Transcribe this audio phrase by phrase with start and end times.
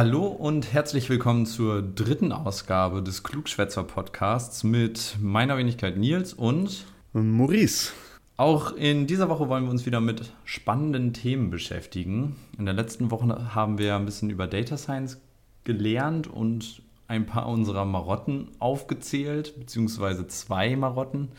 [0.00, 6.86] Hallo und herzlich willkommen zur dritten Ausgabe des Klugschwätzer Podcasts mit meiner Wenigkeit Nils und
[7.12, 7.90] Maurice.
[8.36, 12.36] Auch in dieser Woche wollen wir uns wieder mit spannenden Themen beschäftigen.
[12.56, 15.20] In der letzten Woche haben wir ein bisschen über Data Science
[15.64, 21.32] gelernt und ein paar unserer Marotten aufgezählt, beziehungsweise zwei Marotten.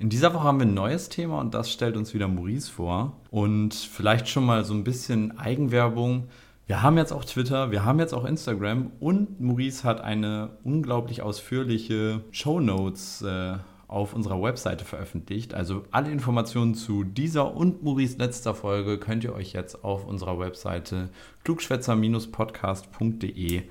[0.00, 3.20] In dieser Woche haben wir ein neues Thema und das stellt uns wieder Maurice vor.
[3.30, 6.24] Und vielleicht schon mal so ein bisschen Eigenwerbung.
[6.70, 11.20] Wir haben jetzt auch Twitter, wir haben jetzt auch Instagram und Maurice hat eine unglaublich
[11.20, 13.54] ausführliche Show Notes äh,
[13.88, 15.52] auf unserer Webseite veröffentlicht.
[15.52, 20.38] Also alle Informationen zu dieser und Maurice letzter Folge könnt ihr euch jetzt auf unserer
[20.38, 21.08] Webseite
[21.42, 23.62] klugschwätzer-podcast.de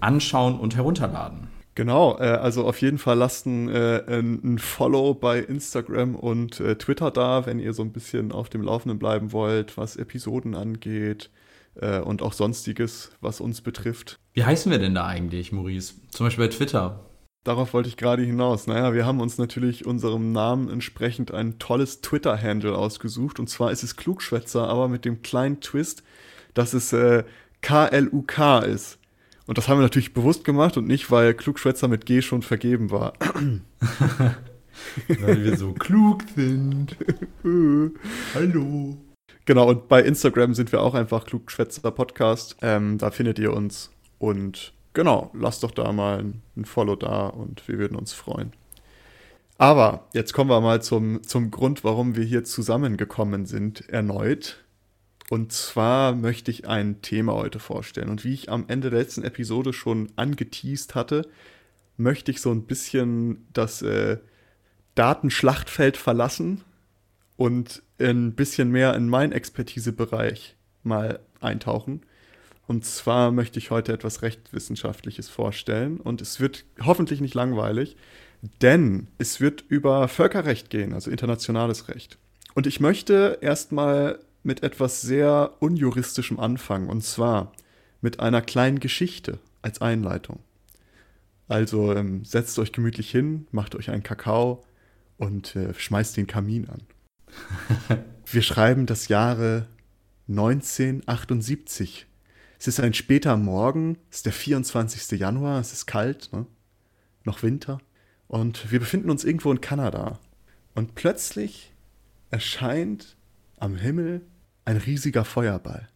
[0.00, 1.48] anschauen und herunterladen.
[1.74, 6.76] Genau, äh, also auf jeden Fall lasst ein, äh, ein Follow bei Instagram und äh,
[6.76, 11.28] Twitter da, wenn ihr so ein bisschen auf dem Laufenden bleiben wollt, was Episoden angeht
[11.80, 14.18] äh, und auch sonstiges, was uns betrifft.
[14.34, 15.94] Wie heißen wir denn da eigentlich, Maurice?
[16.10, 17.06] Zum Beispiel bei Twitter.
[17.44, 18.66] Darauf wollte ich gerade hinaus.
[18.66, 23.38] Naja, wir haben uns natürlich unserem Namen entsprechend ein tolles Twitter-Handle ausgesucht.
[23.38, 26.02] Und zwar ist es Klugschwätzer, aber mit dem kleinen Twist,
[26.54, 27.22] dass es äh,
[27.62, 28.98] KLUK ist.
[29.46, 32.90] Und das haben wir natürlich bewusst gemacht und nicht, weil Klugschwätzer mit G schon vergeben
[32.90, 33.12] war.
[35.08, 36.96] weil wir so klug sind.
[38.34, 38.96] Hallo.
[39.46, 42.56] Genau, und bei Instagram sind wir auch einfach Klugschwätzer Podcast.
[42.62, 43.92] Ähm, da findet ihr uns.
[44.18, 48.52] Und genau, lasst doch da mal ein, ein, Follow da und wir würden uns freuen.
[49.56, 54.64] Aber jetzt kommen wir mal zum, zum Grund, warum wir hier zusammengekommen sind, erneut.
[55.30, 58.08] Und zwar möchte ich ein Thema heute vorstellen.
[58.10, 61.22] Und wie ich am Ende der letzten Episode schon angeteased hatte,
[61.96, 64.18] möchte ich so ein bisschen das äh,
[64.96, 66.64] Datenschlachtfeld verlassen
[67.36, 72.02] und ein bisschen mehr in meinen Expertisebereich mal eintauchen.
[72.66, 77.96] Und zwar möchte ich heute etwas Rechtswissenschaftliches vorstellen und es wird hoffentlich nicht langweilig,
[78.60, 82.18] denn es wird über Völkerrecht gehen, also internationales Recht.
[82.54, 87.52] Und ich möchte erstmal mit etwas sehr unjuristischem anfangen und zwar
[88.00, 90.40] mit einer kleinen Geschichte als Einleitung.
[91.48, 94.64] Also ähm, setzt euch gemütlich hin, macht euch einen Kakao
[95.18, 96.82] und äh, schmeißt den Kamin an.
[98.26, 99.68] Wir schreiben das Jahre
[100.28, 102.06] 1978.
[102.58, 105.18] Es ist ein später Morgen, es ist der 24.
[105.18, 106.46] Januar, es ist kalt, ne?
[107.24, 107.78] noch Winter.
[108.28, 110.18] Und wir befinden uns irgendwo in Kanada.
[110.74, 111.72] Und plötzlich
[112.30, 113.16] erscheint
[113.58, 114.22] am Himmel
[114.64, 115.88] ein riesiger Feuerball.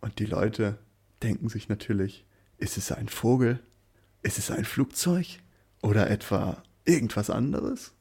[0.00, 0.78] Und die Leute
[1.22, 2.24] denken sich natürlich,
[2.58, 3.60] ist es ein Vogel?
[4.22, 5.40] Ist es ein Flugzeug?
[5.82, 7.92] Oder etwa irgendwas anderes?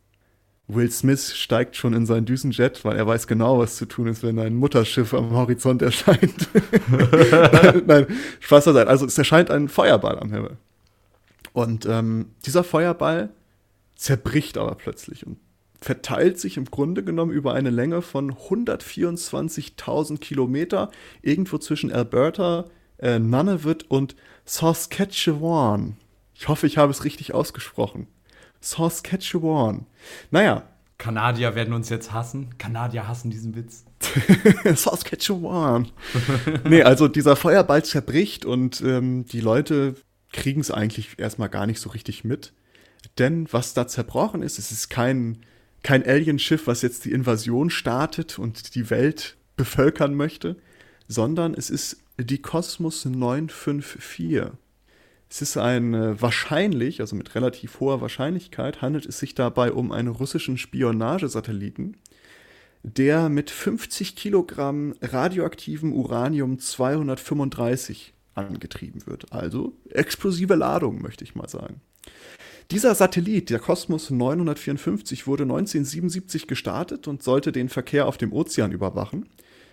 [0.67, 4.23] Will Smith steigt schon in sein Düsenjet, weil er weiß genau, was zu tun ist,
[4.23, 6.49] wenn ein Mutterschiff am Horizont erscheint.
[7.51, 8.07] nein, nein,
[8.39, 8.89] Spaß beiseite.
[8.89, 10.57] Also es erscheint ein Feuerball am Himmel.
[11.53, 13.29] Und ähm, dieser Feuerball
[13.95, 15.37] zerbricht aber plötzlich und
[15.81, 22.65] verteilt sich im Grunde genommen über eine Länge von 124.000 Kilometer, irgendwo zwischen Alberta,
[22.99, 25.97] äh, Nunavut und Saskatchewan.
[26.35, 28.07] Ich hoffe, ich habe es richtig ausgesprochen.
[28.61, 29.87] Saskatchewan.
[30.29, 30.63] Naja.
[30.97, 32.57] Kanadier werden uns jetzt hassen.
[32.59, 33.85] Kanadier hassen diesen Witz.
[34.75, 35.91] Saskatchewan.
[36.63, 39.95] nee, also dieser Feuerball zerbricht und ähm, die Leute
[40.31, 42.53] kriegen es eigentlich erstmal gar nicht so richtig mit.
[43.17, 45.39] Denn was da zerbrochen ist, es ist kein,
[45.83, 50.55] kein Alienschiff, was jetzt die Invasion startet und die Welt bevölkern möchte,
[51.07, 54.51] sondern es ist die Kosmos 954.
[55.31, 59.93] Es ist ein äh, wahrscheinlich, also mit relativ hoher Wahrscheinlichkeit, handelt es sich dabei um
[59.93, 61.95] einen russischen Spionagesatelliten,
[62.83, 69.31] der mit 50 Kilogramm radioaktivem Uranium 235 angetrieben wird.
[69.31, 71.79] Also explosive Ladung, möchte ich mal sagen.
[72.69, 78.73] Dieser Satellit, der Kosmos 954, wurde 1977 gestartet und sollte den Verkehr auf dem Ozean
[78.73, 79.29] überwachen.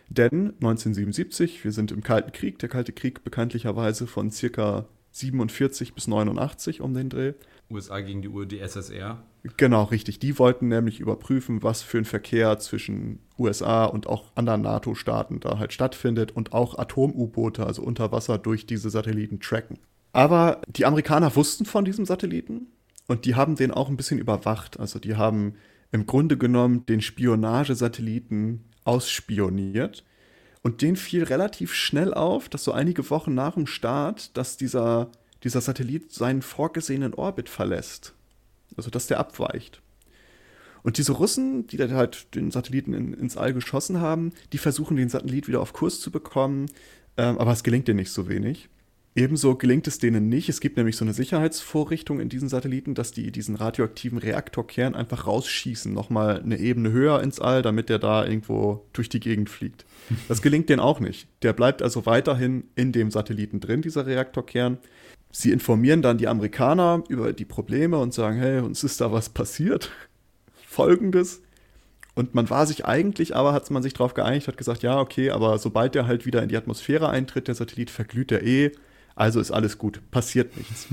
[0.09, 6.07] Denn 1977, wir sind im Kalten Krieg, der Kalte Krieg bekanntlicherweise von circa 47 bis
[6.07, 7.35] 89 um den Dreh.
[7.71, 9.23] USA gegen die UdSSR.
[9.57, 10.19] Genau, richtig.
[10.19, 15.59] Die wollten nämlich überprüfen, was für ein Verkehr zwischen USA und auch anderen NATO-Staaten da
[15.59, 19.79] halt stattfindet und auch Atom-U-Boote, also unter Wasser, durch diese Satelliten tracken.
[20.13, 22.69] Aber die Amerikaner wussten von diesem Satelliten
[23.07, 24.81] und die haben den auch ein bisschen überwacht.
[24.81, 25.55] Also die haben
[25.93, 30.05] im Grunde genommen den Spionagesatelliten ausspioniert
[30.63, 35.11] und denen fiel relativ schnell auf, dass so einige Wochen nach dem Start, dass dieser,
[35.45, 38.15] dieser Satellit seinen vorgesehenen Orbit verlässt.
[38.77, 39.81] Also dass der abweicht.
[40.83, 44.97] Und diese Russen, die da halt den Satelliten in, ins All geschossen haben, die versuchen
[44.97, 46.67] den Satellit wieder auf Kurs zu bekommen,
[47.17, 48.69] ähm, aber es gelingt denen nicht so wenig.
[49.15, 50.49] Ebenso gelingt es denen nicht.
[50.49, 55.27] Es gibt nämlich so eine Sicherheitsvorrichtung in diesen Satelliten, dass die diesen radioaktiven Reaktorkern einfach
[55.27, 59.85] rausschießen, nochmal eine Ebene höher ins All, damit der da irgendwo durch die Gegend fliegt.
[60.29, 61.27] Das gelingt denen auch nicht.
[61.43, 64.79] Der bleibt also weiterhin in dem Satelliten drin, dieser Reaktorkern.
[65.31, 69.29] Sie informieren dann die Amerikaner über die Probleme und sagen, hey, uns ist da was
[69.29, 69.91] passiert.
[70.67, 71.43] Folgendes.
[72.15, 75.31] Und man war sich eigentlich, aber hat man sich darauf geeinigt, hat gesagt, ja, okay,
[75.31, 78.73] aber sobald der halt wieder in die Atmosphäre eintritt, der Satellit verglüht er eh
[79.19, 80.87] also ist alles gut, passiert nichts.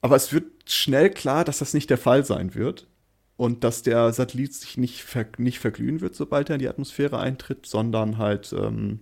[0.00, 2.88] Aber es wird schnell klar, dass das nicht der Fall sein wird
[3.36, 7.18] und dass der Satellit sich nicht, ver nicht verglühen wird, sobald er in die Atmosphäre
[7.18, 9.00] eintritt, sondern halt ähm,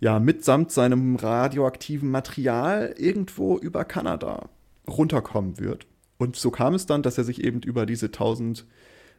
[0.00, 4.48] ja mitsamt seinem radioaktiven Material irgendwo über Kanada
[4.88, 5.86] runterkommen wird.
[6.18, 8.66] Und so kam es dann, dass er sich eben über diese 1000,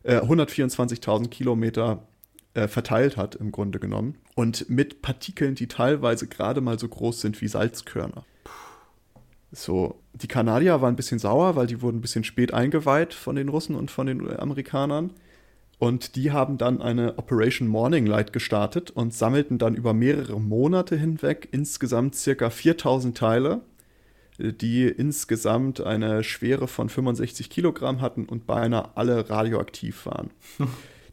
[0.03, 2.07] äh, 124.000 Kilometer
[2.53, 4.17] äh, verteilt hat, im Grunde genommen.
[4.35, 8.25] Und mit Partikeln, die teilweise gerade mal so groß sind wie Salzkörner.
[9.51, 13.35] So, die Kanadier waren ein bisschen sauer, weil die wurden ein bisschen spät eingeweiht von
[13.35, 15.11] den Russen und von den Amerikanern.
[15.79, 20.97] Und die haben dann eine Operation Morning Light gestartet und sammelten dann über mehrere Monate
[20.97, 23.61] hinweg insgesamt circa 4000 Teile,
[24.37, 30.31] die insgesamt eine Schwere von 65 Kilogramm hatten und beinahe alle radioaktiv waren.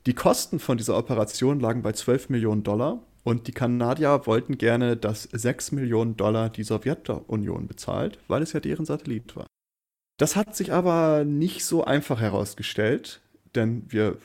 [0.06, 4.96] die Kosten von dieser Operation lagen bei 12 Millionen Dollar und die Kanadier wollten gerne,
[4.96, 9.48] dass 6 Millionen Dollar die Sowjetunion bezahlt, weil es ja deren Satellit war.
[10.16, 13.20] Das hat sich aber nicht so einfach herausgestellt,
[13.56, 14.18] denn wir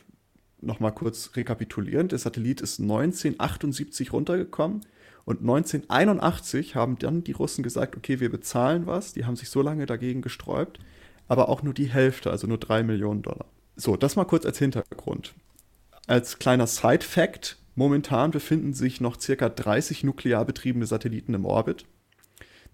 [0.61, 2.09] nochmal kurz rekapitulieren.
[2.09, 4.81] Der Satellit ist 1978 runtergekommen
[5.25, 9.13] und 1981 haben dann die Russen gesagt, okay, wir bezahlen was.
[9.13, 10.77] Die haben sich so lange dagegen gesträubt,
[11.27, 13.47] aber auch nur die Hälfte, also nur 3 Millionen Dollar.
[13.75, 15.33] So, das mal kurz als Hintergrund.
[16.05, 21.85] Als kleiner Side-Fact, Momentan befinden sich noch circa 30 nuklear betriebene Satelliten im Orbit.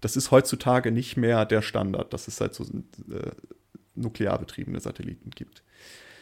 [0.00, 3.30] Das ist heutzutage nicht mehr der Standard, dass es halt so äh,
[3.94, 5.62] nuklear betriebene Satelliten gibt.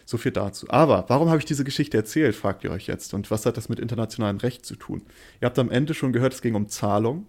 [0.05, 0.67] So viel dazu.
[0.71, 3.13] Aber warum habe ich diese Geschichte erzählt, fragt ihr euch jetzt.
[3.13, 5.03] Und was hat das mit internationalem Recht zu tun?
[5.41, 7.27] Ihr habt am Ende schon gehört, es ging um Zahlung.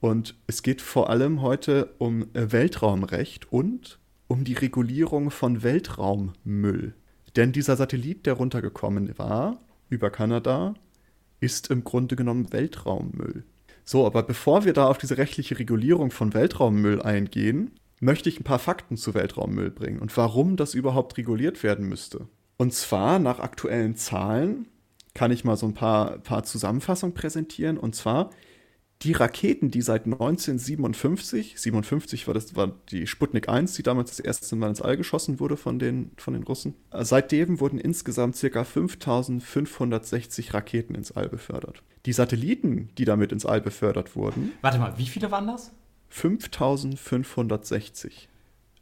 [0.00, 6.94] Und es geht vor allem heute um Weltraumrecht und um die Regulierung von Weltraummüll.
[7.36, 9.58] Denn dieser Satellit, der runtergekommen war,
[9.92, 10.74] über Kanada
[11.40, 13.44] ist im Grunde genommen Weltraummüll.
[13.84, 18.44] So, aber bevor wir da auf diese rechtliche Regulierung von Weltraummüll eingehen, möchte ich ein
[18.44, 22.26] paar Fakten zu Weltraummüll bringen und warum das überhaupt reguliert werden müsste.
[22.56, 24.66] Und zwar nach aktuellen Zahlen
[25.14, 27.76] kann ich mal so ein paar, paar Zusammenfassungen präsentieren.
[27.76, 28.30] Und zwar
[29.02, 34.20] die Raketen, die seit 1957, 57 war das war die Sputnik 1, die damals das
[34.20, 36.74] erste Mal ins All geschossen wurde von den, von den Russen.
[36.92, 38.64] Seitdem wurden insgesamt ca.
[38.64, 41.82] 5560 Raketen ins All befördert.
[42.06, 44.52] Die Satelliten, die damit ins All befördert wurden.
[44.60, 45.72] Warte mal, wie viele waren das?
[46.10, 48.28] 5560.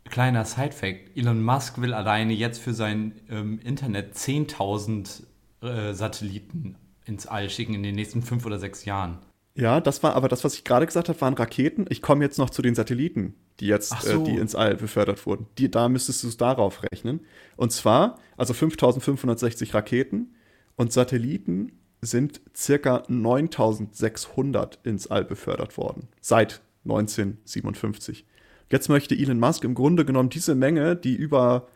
[0.05, 5.23] Kleiner Side-Fact: Elon Musk will alleine jetzt für sein ähm, Internet 10.000
[5.63, 9.19] äh, Satelliten ins All schicken in den nächsten fünf oder sechs Jahren.
[9.55, 11.87] Ja, das war aber das, was ich gerade gesagt habe, waren Raketen.
[11.89, 14.23] Ich komme jetzt noch zu den Satelliten, die jetzt so.
[14.23, 15.47] äh, die ins All befördert wurden.
[15.59, 17.21] Die, da müsstest du es darauf rechnen.
[17.57, 20.35] Und zwar, also 5560 Raketen
[20.77, 26.09] und Satelliten sind circa 9600 ins All befördert worden.
[26.21, 28.25] Seit 1957.
[28.71, 31.69] Jetzt möchte Elon Musk im Grunde genommen diese Menge, die über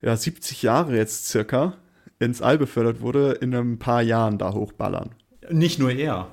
[0.00, 1.76] ja, 70 Jahre jetzt circa
[2.18, 5.10] ins All befördert wurde, in ein paar Jahren da hochballern.
[5.50, 6.30] Nicht nur er.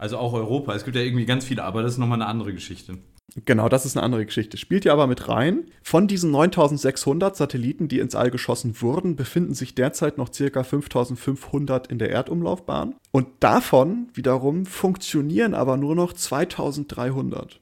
[0.00, 0.74] Also auch Europa.
[0.74, 2.96] Es gibt ja irgendwie ganz viele, aber das ist nochmal eine andere Geschichte.
[3.44, 4.56] Genau, das ist eine andere Geschichte.
[4.56, 5.66] Spielt ja aber mit rein.
[5.82, 11.88] Von diesen 9600 Satelliten, die ins All geschossen wurden, befinden sich derzeit noch circa 5500
[11.88, 12.94] in der Erdumlaufbahn.
[13.12, 17.60] Und davon wiederum funktionieren aber nur noch 2300.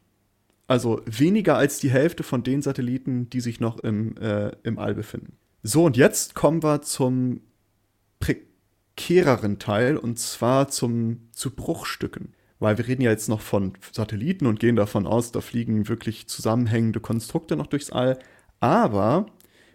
[0.69, 4.95] Also weniger als die Hälfte von den Satelliten, die sich noch im, äh, im All
[4.95, 5.37] befinden.
[5.65, 7.41] So, und jetzt kommen wir zum
[8.99, 12.35] prekäreren Teil und zwar zum, zu Bruchstücken.
[12.59, 16.27] Weil wir reden ja jetzt noch von Satelliten und gehen davon aus, da fliegen wirklich
[16.27, 18.19] zusammenhängende Konstrukte noch durchs All.
[18.59, 19.27] Aber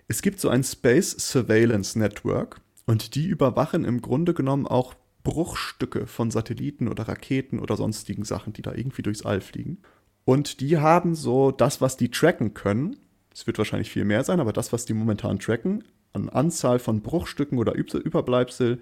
[0.09, 6.05] es gibt so ein Space Surveillance Network und die überwachen im Grunde genommen auch Bruchstücke
[6.05, 9.77] von Satelliten oder Raketen oder sonstigen Sachen, die da irgendwie durchs All fliegen.
[10.25, 12.97] Und die haben so das, was die tracken können.
[13.33, 17.01] Es wird wahrscheinlich viel mehr sein, aber das, was die momentan tracken, an Anzahl von
[17.01, 18.81] Bruchstücken oder Überbleibsel,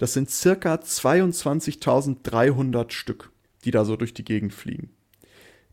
[0.00, 3.30] das sind circa 22.300 Stück,
[3.66, 4.88] die da so durch die Gegend fliegen.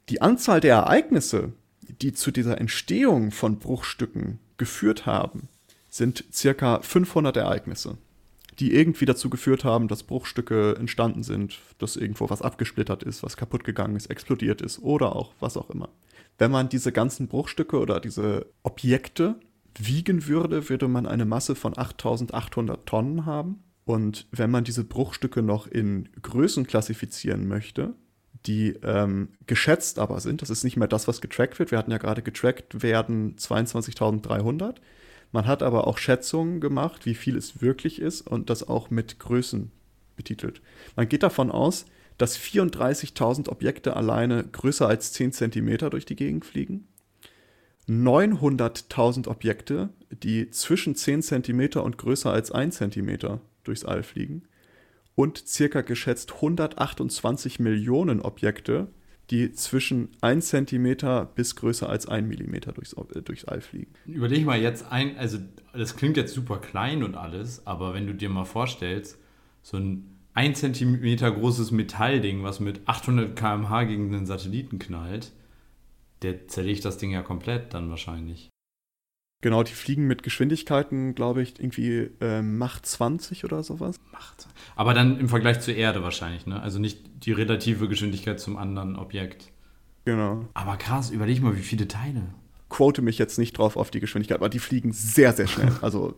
[0.10, 1.54] Die Anzahl der Ereignisse,
[2.02, 5.48] die zu dieser Entstehung von Bruchstücken geführt haben,
[5.90, 7.98] sind circa 500 Ereignisse,
[8.60, 13.38] die irgendwie dazu geführt haben, dass Bruchstücke entstanden sind, dass irgendwo was abgesplittert ist, was
[13.38, 15.88] kaputt gegangen ist, explodiert ist oder auch was auch immer.
[16.38, 19.40] Wenn man diese ganzen Bruchstücke oder diese Objekte
[19.80, 23.64] wiegen würde, würde man eine Masse von 8800 Tonnen haben.
[23.88, 27.94] Und wenn man diese Bruchstücke noch in Größen klassifizieren möchte,
[28.46, 31.72] die ähm, geschätzt aber sind, das ist nicht mehr das, was getrackt wird.
[31.72, 34.76] Wir hatten ja gerade getrackt werden 22.300.
[35.32, 39.20] Man hat aber auch Schätzungen gemacht, wie viel es wirklich ist und das auch mit
[39.20, 39.72] Größen
[40.18, 40.62] betitelt.
[40.98, 41.86] Man geht davon aus,
[42.18, 46.90] dass 34.000 Objekte alleine größer als 10 cm durch die Gegend fliegen.
[47.88, 54.44] 900.000 Objekte, die zwischen 10 cm und größer als 1 cm durchs All fliegen.
[55.16, 58.88] Und circa geschätzt 128 Millionen Objekte,
[59.30, 63.94] die zwischen 1 cm bis größer als 1 mm durchs, äh, durchs All fliegen.
[64.06, 65.40] Überleg mal jetzt ein, also
[65.74, 69.18] das klingt jetzt super klein und alles, aber wenn du dir mal vorstellst,
[69.62, 75.32] so ein 1 cm großes Metallding, was mit 800 km/h gegen den Satelliten knallt,
[76.22, 78.50] der zerlegt das Ding ja komplett dann wahrscheinlich.
[79.42, 84.00] Genau, die fliegen mit Geschwindigkeiten, glaube ich, irgendwie äh, Macht 20 oder sowas.
[84.12, 84.48] Macht.
[84.76, 86.60] Aber dann im Vergleich zur Erde wahrscheinlich, ne?
[86.60, 89.52] Also nicht die relative Geschwindigkeit zum anderen Objekt.
[90.06, 90.48] Genau.
[90.56, 92.24] Aber krass, überleg mal, wie viele Teile.
[92.70, 95.72] Quote mich jetzt nicht drauf auf die Geschwindigkeit, aber die fliegen sehr, sehr schnell.
[95.82, 96.16] also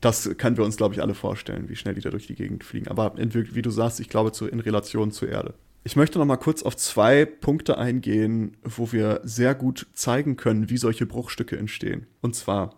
[0.00, 2.64] das können wir uns, glaube ich, alle vorstellen, wie schnell die da durch die Gegend
[2.64, 2.88] fliegen.
[2.88, 5.54] Aber in, wie du sagst, ich glaube, zu, in Relation zur Erde.
[5.84, 10.68] Ich möchte noch mal kurz auf zwei Punkte eingehen, wo wir sehr gut zeigen können,
[10.68, 12.06] wie solche Bruchstücke entstehen.
[12.20, 12.76] Und zwar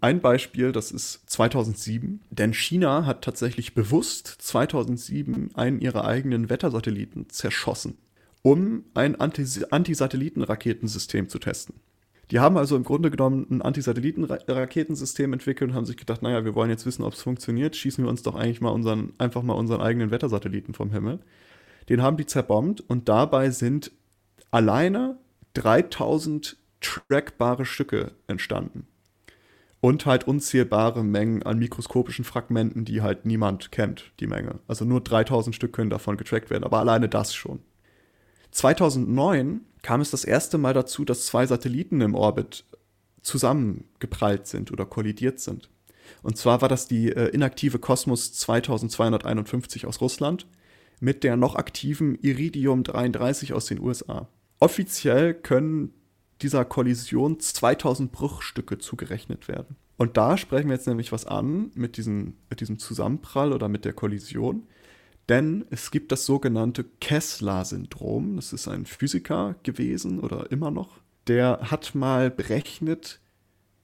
[0.00, 7.30] ein Beispiel, das ist 2007, denn China hat tatsächlich bewusst 2007 einen ihrer eigenen Wettersatelliten
[7.30, 7.96] zerschossen,
[8.42, 11.76] um ein Anti-Satelliten-Raketensystem zu testen.
[12.30, 16.54] Die haben also im Grunde genommen ein Anti-Satelliten-Raketensystem entwickelt und haben sich gedacht, naja, wir
[16.54, 19.54] wollen jetzt wissen, ob es funktioniert, schießen wir uns doch eigentlich mal unseren, einfach mal
[19.54, 21.20] unseren eigenen Wettersatelliten vom Himmel.
[21.88, 23.92] Den haben die zerbombt und dabei sind
[24.50, 25.18] alleine
[25.54, 28.86] 3000 trackbare Stücke entstanden.
[29.80, 34.58] Und halt unzählbare Mengen an mikroskopischen Fragmenten, die halt niemand kennt, die Menge.
[34.66, 37.60] Also nur 3000 Stück können davon getrackt werden, aber alleine das schon.
[38.50, 42.64] 2009 kam es das erste Mal dazu, dass zwei Satelliten im Orbit
[43.22, 45.68] zusammengeprallt sind oder kollidiert sind.
[46.22, 50.46] Und zwar war das die äh, inaktive Kosmos 2251 aus Russland
[51.00, 54.28] mit der noch aktiven Iridium 33 aus den USA.
[54.58, 55.92] Offiziell können
[56.42, 59.76] dieser Kollision 2000 Bruchstücke zugerechnet werden.
[59.96, 63.84] Und da sprechen wir jetzt nämlich was an mit, diesen, mit diesem Zusammenprall oder mit
[63.84, 64.66] der Kollision.
[65.28, 68.36] Denn es gibt das sogenannte Kessler-Syndrom.
[68.36, 71.00] Das ist ein Physiker gewesen oder immer noch.
[71.26, 73.20] Der hat mal berechnet,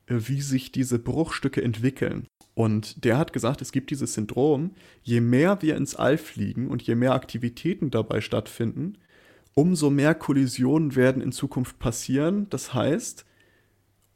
[0.07, 2.27] äh, wie sich diese Bruchstücke entwickeln.
[2.55, 6.83] Und der hat gesagt, es gibt dieses Syndrom, je mehr wir ins All fliegen und
[6.83, 8.99] je mehr Aktivitäten dabei stattfinden,
[9.55, 12.47] umso mehr Kollisionen werden in Zukunft passieren.
[12.51, 13.25] Das heißt,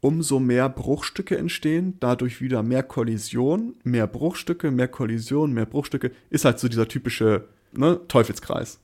[0.01, 6.45] umso mehr Bruchstücke entstehen, dadurch wieder mehr Kollision, mehr Bruchstücke, mehr Kollision, mehr Bruchstücke, ist
[6.45, 8.79] halt so dieser typische ne, Teufelskreis.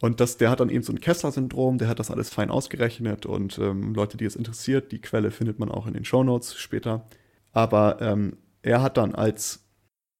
[0.00, 3.24] Und das, der hat dann eben so ein Kessler-Syndrom, der hat das alles fein ausgerechnet
[3.24, 7.06] und ähm, Leute, die es interessiert, die Quelle findet man auch in den Shownotes später.
[7.52, 9.64] Aber ähm, er hat dann als,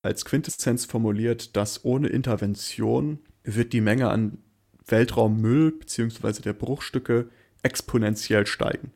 [0.02, 4.38] als Quintessenz formuliert, dass ohne Intervention wird die Menge an
[4.86, 6.42] Weltraummüll bzw.
[6.42, 7.28] der Bruchstücke
[7.62, 8.92] exponentiell steigen.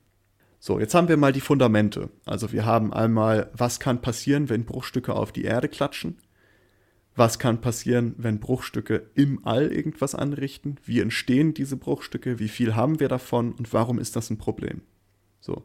[0.59, 2.09] So, jetzt haben wir mal die Fundamente.
[2.25, 6.19] Also wir haben einmal, was kann passieren, wenn Bruchstücke auf die Erde klatschen?
[7.15, 10.77] Was kann passieren, wenn Bruchstücke im All irgendwas anrichten?
[10.85, 12.39] Wie entstehen diese Bruchstücke?
[12.39, 13.53] Wie viel haben wir davon?
[13.53, 14.83] Und warum ist das ein Problem?
[15.41, 15.65] So.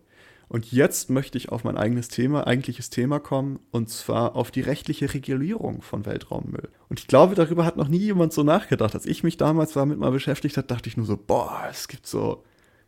[0.51, 4.59] Und jetzt möchte ich auf mein eigenes Thema, eigentliches Thema kommen, und zwar auf die
[4.59, 6.67] rechtliche Regulierung von Weltraummüll.
[6.89, 8.93] Und ich glaube, darüber hat noch nie jemand so nachgedacht.
[8.93, 12.05] Als ich mich damals damit mal beschäftigt habe, dachte ich nur so, boah, es gibt
[12.05, 12.43] so,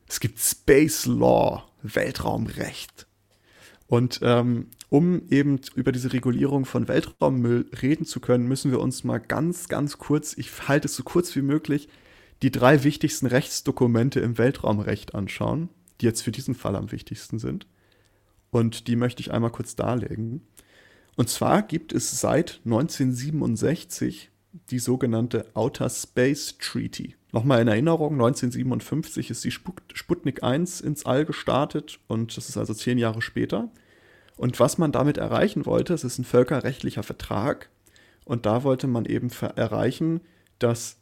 [0.10, 3.08] es gibt Space Law, Weltraumrecht.
[3.88, 9.06] Und ähm, um eben über diese Regulierung von Weltraummüll reden zu können, müssen wir uns
[9.06, 11.88] mal ganz, ganz kurz, ich halte es so kurz wie möglich,
[12.42, 15.70] die drei wichtigsten Rechtsdokumente im Weltraumrecht anschauen,
[16.02, 17.68] die jetzt für diesen Fall am wichtigsten sind.
[18.52, 20.42] Und die möchte ich einmal kurz darlegen.
[21.16, 24.32] Und zwar gibt es seit 1967
[24.70, 27.16] die sogenannte Outer Space Treaty.
[27.32, 32.76] Nochmal in Erinnerung, 1957 ist die Sputnik 1 ins All gestartet und das ist also
[32.76, 33.72] zehn Jahre später.
[34.36, 37.70] Und was man damit erreichen wollte, es ist ein völkerrechtlicher Vertrag
[38.26, 40.22] und da wollte man eben erreichen,
[40.60, 40.98] dass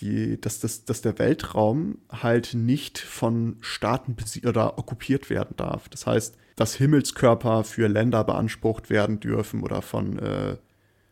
[0.00, 4.16] die, dass, das, dass der Weltraum halt nicht von Staaten
[4.46, 5.88] oder okkupiert werden darf.
[5.88, 10.56] Das heißt, dass Himmelskörper für Länder beansprucht werden dürfen oder von, äh,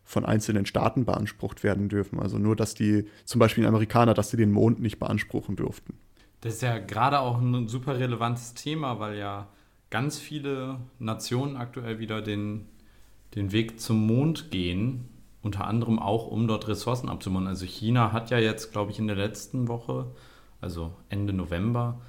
[0.05, 2.19] von einzelnen Staaten beansprucht werden dürfen.
[2.19, 5.95] Also nur, dass die, zum Beispiel Amerikaner, dass sie den Mond nicht beanspruchen durften.
[6.41, 9.49] Das ist ja gerade auch ein super relevantes Thema, weil ja
[9.91, 12.67] ganz viele Nationen aktuell wieder den,
[13.35, 15.09] den Weg zum Mond gehen
[15.43, 17.47] unter anderem auch, um dort Ressourcen abzubauen.
[17.47, 20.07] Also China hat ja jetzt, glaube ich, in der letzten Woche,
[20.61, 22.01] also Ende November,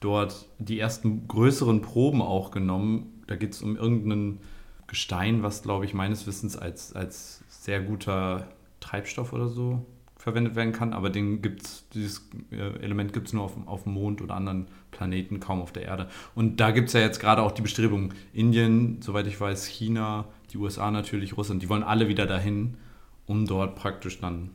[0.00, 3.22] dort die ersten größeren Proben auch genommen.
[3.26, 4.38] Da geht es um irgendein
[4.86, 8.46] Gestein, was, glaube ich, meines Wissens als, als sehr guter
[8.80, 9.84] Treibstoff oder so
[10.16, 10.92] verwendet werden kann.
[10.92, 14.68] Aber den gibt's, dieses äh, Element gibt es nur auf, auf dem Mond oder anderen
[14.90, 16.08] Planeten, kaum auf der Erde.
[16.34, 20.26] Und da gibt es ja jetzt gerade auch die Bestrebung, Indien, soweit ich weiß, China,
[20.56, 22.76] die USA natürlich, Russland, die wollen alle wieder dahin,
[23.26, 24.50] um dort praktisch dann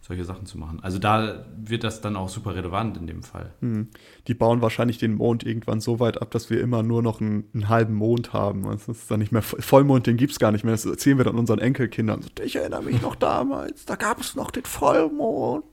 [0.00, 0.80] solche Sachen zu machen.
[0.82, 3.52] Also da wird das dann auch super relevant in dem Fall.
[3.60, 3.88] Hm.
[4.26, 7.44] Die bauen wahrscheinlich den Mond irgendwann so weit ab, dass wir immer nur noch einen,
[7.52, 8.62] einen halben Mond haben.
[8.62, 10.72] Das ist dann nicht mehr Vollmond, den gibt es gar nicht mehr.
[10.72, 12.24] Das erzählen wir dann unseren Enkelkindern.
[12.42, 15.64] Ich erinnere mich noch damals, da gab es noch den Vollmond.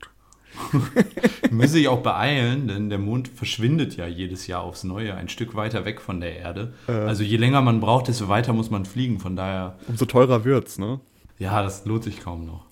[1.51, 5.55] Müssen sich auch beeilen, denn der Mond verschwindet ja jedes Jahr aufs Neue ein Stück
[5.55, 6.73] weiter weg von der Erde.
[6.87, 6.91] Äh.
[6.91, 9.19] Also je länger man braucht, desto weiter muss man fliegen.
[9.19, 9.77] Von daher.
[9.87, 10.99] Umso teurer wird's, ne?
[11.37, 12.65] Ja, das lohnt sich kaum noch.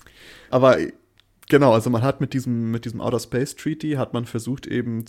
[0.50, 0.78] Aber
[1.50, 5.06] genau, also man hat mit diesem, mit diesem Outer Space Treaty hat man versucht eben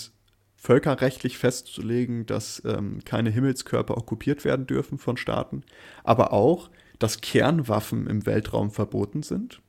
[0.56, 5.62] völkerrechtlich festzulegen, dass ähm, keine Himmelskörper okkupiert werden dürfen von Staaten,
[6.04, 9.60] aber auch, dass Kernwaffen im Weltraum verboten sind.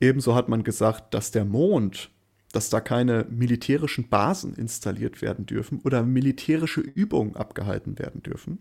[0.00, 2.10] Ebenso hat man gesagt, dass der Mond
[2.52, 8.58] dass da keine militärischen Basen installiert werden dürfen oder militärische Übungen abgehalten werden dürfen,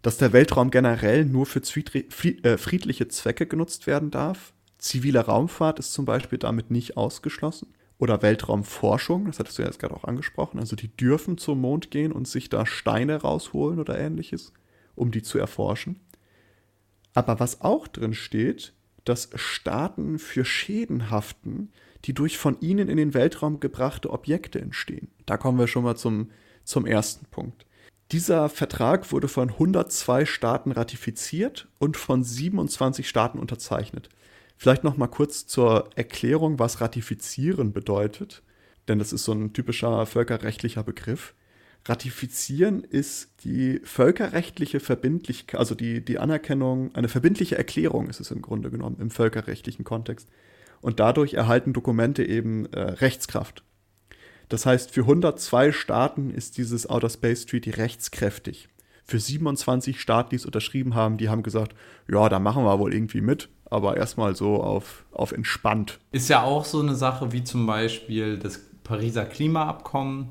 [0.00, 4.52] dass der Weltraum generell nur für äh, friedliche Zwecke genutzt werden darf.
[4.78, 7.68] Zivile Raumfahrt ist zum Beispiel damit nicht ausgeschlossen.
[7.98, 10.58] Oder Weltraumforschung, das hattest du ja jetzt gerade auch angesprochen.
[10.58, 14.52] Also die dürfen zum Mond gehen und sich da Steine rausholen oder ähnliches,
[14.96, 16.00] um die zu erforschen.
[17.14, 18.72] Aber was auch drin steht,
[19.04, 21.70] dass Staaten für Schäden haften,
[22.04, 25.08] die durch von ihnen in den Weltraum gebrachte Objekte entstehen.
[25.26, 26.30] Da kommen wir schon mal zum,
[26.64, 27.66] zum ersten Punkt.
[28.10, 34.10] Dieser Vertrag wurde von 102 Staaten ratifiziert und von 27 Staaten unterzeichnet.
[34.58, 38.42] Vielleicht noch mal kurz zur Erklärung, was ratifizieren bedeutet,
[38.86, 41.34] denn das ist so ein typischer völkerrechtlicher Begriff.
[41.84, 48.42] Ratifizieren ist die völkerrechtliche Verbindlichkeit, also die, die Anerkennung, eine verbindliche Erklärung ist es im
[48.42, 50.28] Grunde genommen im völkerrechtlichen Kontext
[50.82, 53.64] und dadurch erhalten Dokumente eben äh, Rechtskraft.
[54.50, 58.68] Das heißt, für 102 Staaten ist dieses Outer Space Treaty rechtskräftig.
[59.04, 61.74] Für 27 Staaten, die es unterschrieben haben, die haben gesagt,
[62.10, 65.98] ja, da machen wir wohl irgendwie mit, aber erstmal so auf, auf entspannt.
[66.10, 70.28] Ist ja auch so eine Sache wie zum Beispiel das Pariser Klimaabkommen.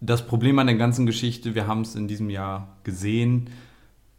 [0.00, 3.50] Das Problem an der ganzen Geschichte, wir haben es in diesem Jahr gesehen,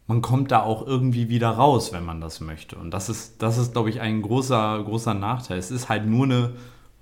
[0.06, 2.76] man kommt da auch irgendwie wieder raus, wenn man das möchte.
[2.76, 5.58] Und das ist, das ist, glaube ich, ein großer, großer Nachteil.
[5.58, 6.52] Es ist halt nur eine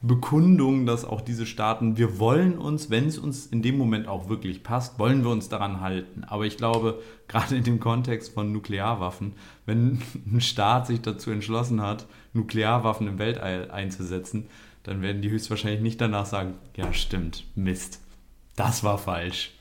[0.03, 4.29] Bekundung, dass auch diese Staaten, wir wollen uns, wenn es uns in dem Moment auch
[4.29, 6.25] wirklich passt, wollen wir uns daran halten.
[6.25, 9.35] Aber ich glaube, gerade in dem Kontext von Nuklearwaffen,
[9.65, 14.49] wenn ein Staat sich dazu entschlossen hat, Nuklearwaffen im Weltall einzusetzen,
[14.83, 18.01] dann werden die höchstwahrscheinlich nicht danach sagen, ja stimmt, Mist,
[18.57, 19.53] das war falsch.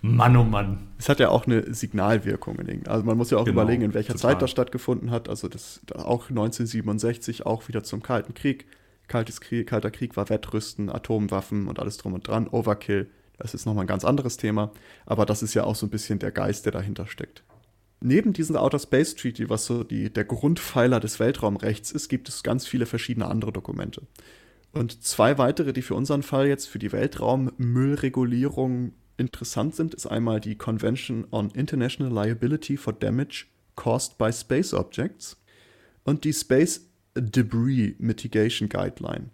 [0.00, 0.88] Mann, oh Mann.
[0.98, 2.58] Es hat ja auch eine Signalwirkung.
[2.86, 4.32] Also man muss ja auch genau, überlegen, in welcher total.
[4.32, 5.28] Zeit das stattgefunden hat.
[5.28, 8.66] Also das auch 1967, auch wieder zum Kalten Krieg.
[9.08, 12.48] Kaltes Krieg, Kalter Krieg war Wettrüsten, Atomwaffen und alles drum und dran.
[12.48, 14.72] Overkill, das ist nochmal ein ganz anderes Thema.
[15.06, 17.42] Aber das ist ja auch so ein bisschen der Geist, der dahinter steckt.
[18.00, 22.42] Neben diesem Outer Space Treaty, was so die, der Grundpfeiler des Weltraumrechts ist, gibt es
[22.42, 24.02] ganz viele verschiedene andere Dokumente.
[24.72, 30.40] Und zwei weitere, die für unseren Fall jetzt für die Weltraummüllregulierung interessant sind, ist einmal
[30.40, 33.46] die Convention on International Liability for Damage
[33.76, 35.36] Caused by Space Objects
[36.04, 39.30] und die Space Debris Mitigation Guideline.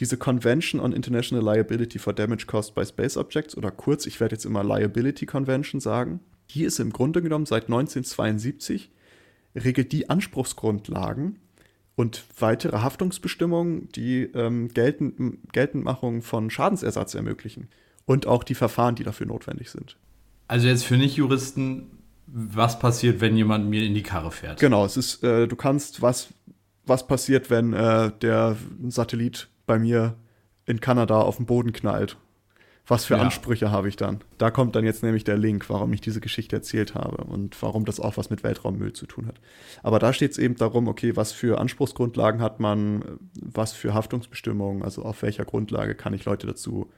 [0.00, 4.36] Diese Convention on International Liability for Damage Caused by Space Objects oder kurz, ich werde
[4.36, 8.90] jetzt immer Liability Convention sagen, die ist im Grunde genommen seit 1972,
[9.54, 11.40] regelt die Anspruchsgrundlagen
[11.96, 17.68] und weitere Haftungsbestimmungen, die ähm, Geltend Geltendmachung von Schadensersatz ermöglichen
[18.08, 19.98] und auch die Verfahren, die dafür notwendig sind.
[20.48, 21.90] Also jetzt für Nicht-Juristen,
[22.26, 24.58] was passiert, wenn jemand mir in die Karre fährt?
[24.60, 26.28] Genau, es ist, äh, du kannst, was,
[26.86, 28.56] was passiert, wenn äh, der
[28.88, 30.14] Satellit bei mir
[30.64, 32.16] in Kanada auf den Boden knallt.
[32.86, 33.20] Was für Ja.
[33.20, 34.20] Ansprüche habe ich dann?
[34.38, 37.84] Da kommt dann jetzt nämlich der Link, warum ich diese Geschichte erzählt habe und warum
[37.84, 39.38] das auch was mit Weltraummüll zu tun hat.
[39.82, 44.82] Aber da steht es eben darum, okay, was für Anspruchsgrundlagen hat man, was für Haftungsbestimmungen,
[44.82, 46.90] also auf welcher Grundlage kann ich Leute dazu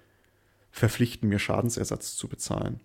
[0.71, 2.81] verpflichten, mir Schadensersatz zu bezahlen.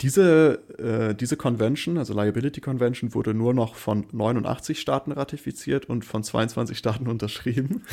[0.00, 6.06] Diese, äh, diese Convention, also Liability Convention, wurde nur noch von 89 Staaten ratifiziert und
[6.06, 7.82] von 22 Staaten unterschrieben.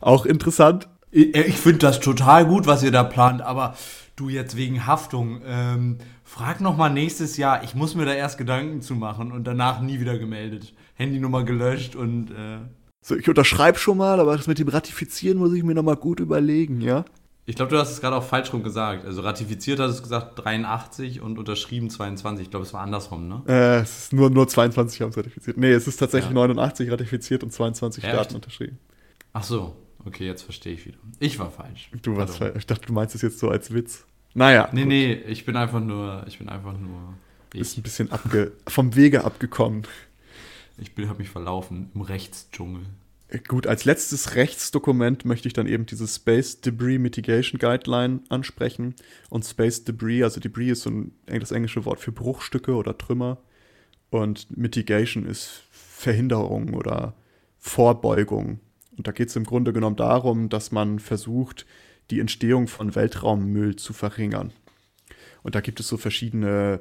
[0.00, 0.88] Auch interessant.
[1.12, 3.76] Ich, ich finde das total gut, was ihr da plant, aber
[4.16, 7.62] du jetzt wegen Haftung, ähm, frag noch mal nächstes Jahr.
[7.62, 10.74] Ich muss mir da erst Gedanken zu machen und danach nie wieder gemeldet.
[10.94, 12.58] Handynummer gelöscht und äh,
[13.06, 15.94] So, ich unterschreibe schon mal, aber das mit dem Ratifizieren muss ich mir noch mal
[15.96, 17.04] gut überlegen, ja?
[17.44, 19.04] ich glaube, du hast es gerade auch falsch rum gesagt.
[19.04, 22.44] Also ratifiziert hast du gesagt 83 und unterschrieben 22.
[22.46, 23.42] Ich glaube, es war andersrum, ne?
[23.46, 25.58] Äh, es ist nur, nur 22 haben es ratifiziert.
[25.58, 26.34] Nee, es ist tatsächlich Ja.
[26.46, 28.10] 89 ratifiziert und 22 Echt?
[28.14, 28.78] Staaten unterschrieben.
[29.34, 30.96] Ach so, okay, jetzt verstehe ich wieder.
[31.18, 31.90] Ich war falsch.
[32.00, 32.56] Du warst, Pardon.
[32.56, 34.06] ich dachte, du meinst es jetzt so als Witz.
[34.32, 34.88] Naja, Nee, gut.
[34.88, 36.98] nee, ich bin einfach nur, ich bin einfach nur,
[37.52, 39.82] ist ich, ein bisschen abge vom Wege abgekommen.
[40.78, 42.82] Ich habe mich verlaufen im Rechtsdschungel.
[43.48, 48.94] Gut, als letztes Rechtsdokument möchte ich dann eben diese Space Debris Mitigation Guideline ansprechen.
[49.30, 53.38] Und Space Debris, also Debris ist so ein, das englische Wort für Bruchstücke oder Trümmer.
[54.10, 57.14] Und Mitigation ist Verhinderung oder
[57.58, 58.60] Vorbeugung.
[58.96, 61.66] Und da geht es im Grunde genommen darum, dass man versucht,
[62.10, 64.52] die Entstehung von Weltraummüll zu verringern.
[65.42, 66.80] Und da gibt es so verschiedene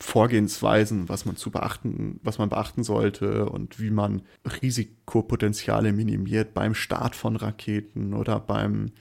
[0.00, 4.22] Vorgehensweisen, was man zu beachten, was man beachten sollte und wie man
[4.62, 8.92] Risikopotenziale minimiert beim Start von Raketen oder beim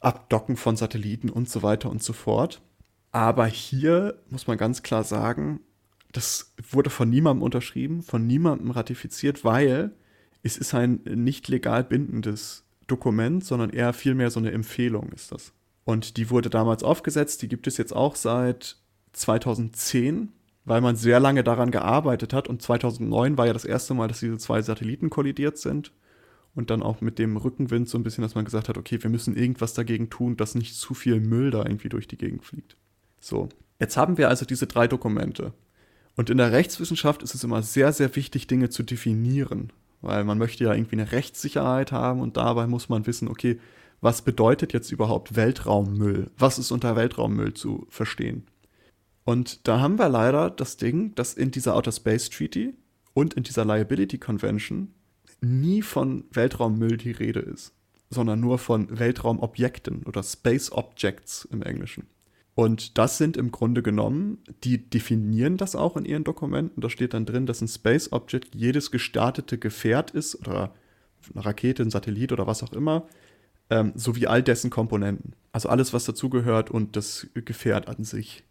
[0.00, 2.60] Abdocken von Satelliten und so weiter und so fort.
[3.10, 5.60] Aber hier muss man ganz klar sagen,
[6.12, 9.92] das wurde von niemandem unterschrieben, von niemandem ratifiziert, weil
[10.42, 15.52] es ist ein nicht legal bindendes Dokument, sondern eher vielmehr so eine Empfehlung ist das.
[15.84, 18.76] Und die wurde damals aufgesetzt, die gibt es jetzt auch seit
[19.16, 20.28] 2010,
[20.64, 22.48] weil man sehr lange daran gearbeitet hat.
[22.48, 25.92] Und 2009 war ja das erste Mal, dass diese zwei Satelliten kollidiert sind.
[26.54, 29.10] Und dann auch mit dem Rückenwind so ein bisschen, dass man gesagt hat, okay, wir
[29.10, 32.78] müssen irgendwas dagegen tun, dass nicht zu viel Müll da irgendwie durch die Gegend fliegt.
[33.20, 35.52] So, jetzt haben wir also diese drei Dokumente.
[36.16, 40.38] Und in der Rechtswissenschaft ist es immer sehr, sehr wichtig, Dinge zu definieren, weil man
[40.38, 43.60] möchte ja irgendwie eine Rechtssicherheit haben und dabei muss man wissen, okay,
[44.00, 46.30] was bedeutet jetzt überhaupt Weltraummüll?
[46.38, 48.46] Was ist unter Weltraummüll zu verstehen?
[49.26, 52.74] Und da haben wir leider das Ding, dass in dieser Outer Space Treaty
[53.12, 54.94] und in dieser Liability Convention
[55.40, 57.74] nie von Weltraummüll die Rede ist,
[58.08, 62.06] sondern nur von Weltraumobjekten oder Space Objects im Englischen.
[62.54, 66.80] Und das sind im Grunde genommen, die definieren das auch in ihren Dokumenten.
[66.80, 70.72] Da steht dann drin, dass ein Space Object jedes gestartete Gefährt ist oder
[71.34, 73.08] eine Rakete, ein Satellit oder was auch immer,
[73.70, 75.34] ähm, sowie all dessen Komponenten.
[75.50, 78.45] Also alles, was dazugehört und das Gefährt an sich.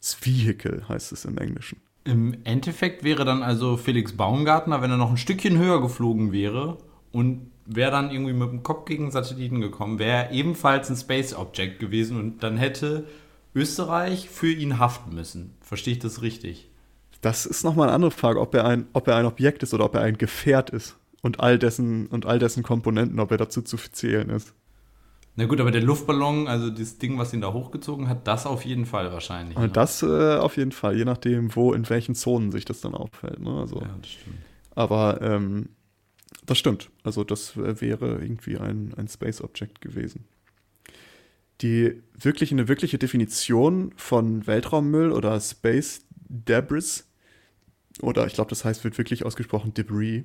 [0.00, 1.80] Das Vehicle heißt es im Englischen.
[2.04, 6.78] Im Endeffekt wäre dann also Felix Baumgartner, wenn er noch ein Stückchen höher geflogen wäre
[7.12, 11.34] und wäre dann irgendwie mit dem Kopf gegen Satelliten gekommen, wäre er ebenfalls ein Space
[11.34, 13.06] Object gewesen und dann hätte
[13.54, 15.54] Österreich für ihn haften müssen.
[15.60, 16.70] Verstehe ich das richtig?
[17.20, 19.84] Das ist nochmal eine andere Frage, ob er, ein, ob er ein Objekt ist oder
[19.84, 20.96] ob er ein Gefährt ist.
[21.20, 24.54] Und all dessen, und all dessen Komponenten, ob er dazu zu zählen ist.
[25.38, 28.64] Na gut, aber der Luftballon, also das Ding, was ihn da hochgezogen hat, das auf
[28.64, 29.56] jeden Fall wahrscheinlich.
[29.56, 29.62] ne?
[29.62, 32.92] Und das äh, auf jeden Fall, je nachdem, wo, in welchen Zonen sich das dann
[32.92, 33.38] auffällt.
[33.38, 33.50] Ne?
[33.52, 34.36] Also, Ja, das stimmt.
[34.74, 35.68] Aber ähm,
[36.44, 36.90] das stimmt.
[37.04, 40.24] Also das äh, wäre irgendwie ein, ein Space Object gewesen.
[41.60, 47.06] Die wirklich, eine wirkliche Definition von Weltraummüll oder Space Debris,
[48.00, 50.24] oder ich glaube, das heißt, wird wirklich ausgesprochen Debris,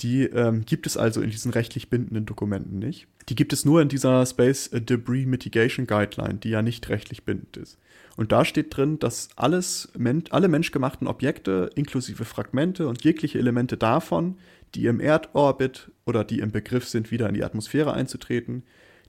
[0.00, 3.06] die ähm, gibt es also in diesen rechtlich bindenden Dokumenten nicht.
[3.28, 7.56] Die gibt es nur in dieser Space Debris Mitigation Guideline, die ja nicht rechtlich bindend
[7.56, 7.78] ist.
[8.16, 9.92] Und da steht drin, dass alles,
[10.30, 14.36] alle menschgemachten Objekte, inklusive Fragmente und jegliche Elemente davon,
[14.74, 18.64] die im Erdorbit oder die im Begriff sind, wieder in die Atmosphäre einzutreten,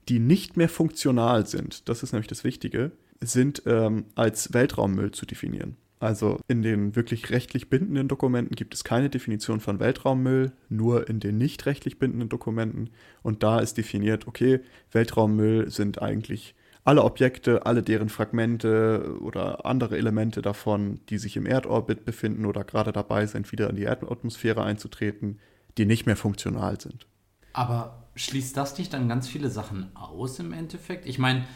[0.08, 5.26] die nicht mehr funktional sind, das ist nämlich das Wichtige, sind ähm, als Weltraummüll zu
[5.26, 5.76] definieren.
[6.04, 11.18] Also in den wirklich rechtlich bindenden Dokumenten gibt es keine Definition von Weltraummüll, nur in
[11.18, 12.90] den nicht rechtlich bindenden Dokumenten.
[13.22, 14.60] Und da ist definiert, okay,
[14.92, 21.46] Weltraummüll sind eigentlich alle Objekte, alle deren Fragmente oder andere Elemente davon, die sich im
[21.46, 25.38] Erdorbit befinden oder gerade dabei sind, wieder in die Erdatmosphäre einzutreten,
[25.78, 27.06] die nicht mehr funktional sind.
[27.54, 31.06] Aber schließt das nicht dann ganz viele Sachen aus im Endeffekt?
[31.06, 31.46] Ich meine,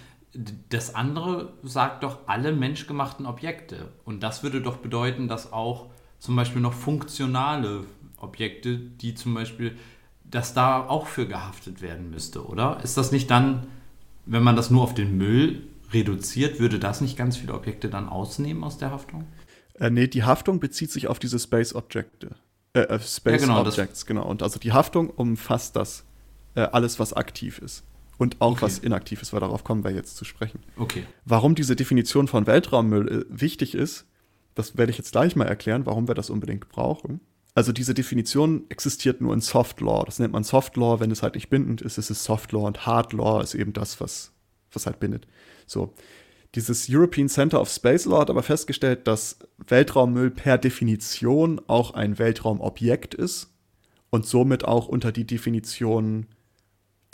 [0.69, 3.89] das andere sagt doch alle menschgemachten Objekte.
[4.05, 5.87] Und das würde doch bedeuten, dass auch
[6.19, 7.85] zum Beispiel noch funktionale
[8.19, 9.77] Objekte, die zum Beispiel
[10.31, 12.81] dass da auch für gehaftet werden müsste, oder?
[12.83, 13.67] Ist das nicht dann,
[14.27, 15.63] wenn man das nur auf den Müll
[15.93, 19.27] reduziert, würde das nicht ganz viele Objekte dann ausnehmen aus der Haftung?
[19.75, 22.37] Äh, nee, die Haftung bezieht sich auf diese Space Objekte.
[22.75, 24.27] Äh, äh Space ja, genau, Objects, genau.
[24.27, 26.05] Und also die Haftung umfasst das,
[26.55, 27.85] äh, alles, was aktiv ist.
[28.19, 28.63] Und auch okay.
[28.63, 30.61] was inaktiv ist, weil darauf kommen wir jetzt zu sprechen.
[30.77, 31.05] Okay.
[31.25, 34.07] Warum diese Definition von Weltraummüll äh, wichtig ist,
[34.57, 37.21] das werde ich jetzt gleich mal erklären, warum wir das unbedingt brauchen.
[37.55, 40.05] Also diese Definition existiert nur in Soft Law.
[40.05, 42.67] Das nennt man Soft Law, wenn es halt nicht bindend ist, ist es Soft Law
[42.67, 44.33] und Hard Law ist eben das, was,
[44.73, 45.27] was halt bindet.
[45.67, 45.95] So.
[46.55, 52.19] Dieses European Center of Space Law hat aber festgestellt, dass Weltraummüll per Definition auch ein
[52.19, 53.53] Weltraumobjekt ist
[54.11, 56.27] und somit auch unter die Definition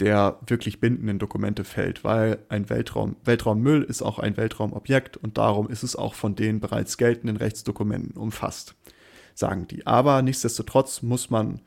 [0.01, 5.69] der wirklich bindenden Dokumente fällt, weil ein Weltraum, Weltraummüll ist auch ein Weltraumobjekt und darum
[5.69, 8.75] ist es auch von den bereits geltenden Rechtsdokumenten umfasst,
[9.35, 9.87] sagen die.
[9.87, 11.61] Aber nichtsdestotrotz muss man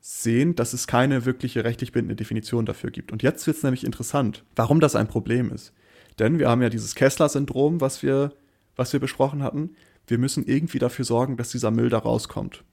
[0.00, 3.12] sehen, dass es keine wirkliche rechtlich bindende Definition dafür gibt.
[3.12, 5.72] Und jetzt wird es nämlich interessant, warum das ein Problem ist.
[6.18, 8.32] Denn wir haben ja dieses Kessler-Syndrom, was wir,
[8.76, 9.70] was wir besprochen hatten.
[10.06, 12.64] Wir müssen irgendwie dafür sorgen, dass dieser Müll da rauskommt.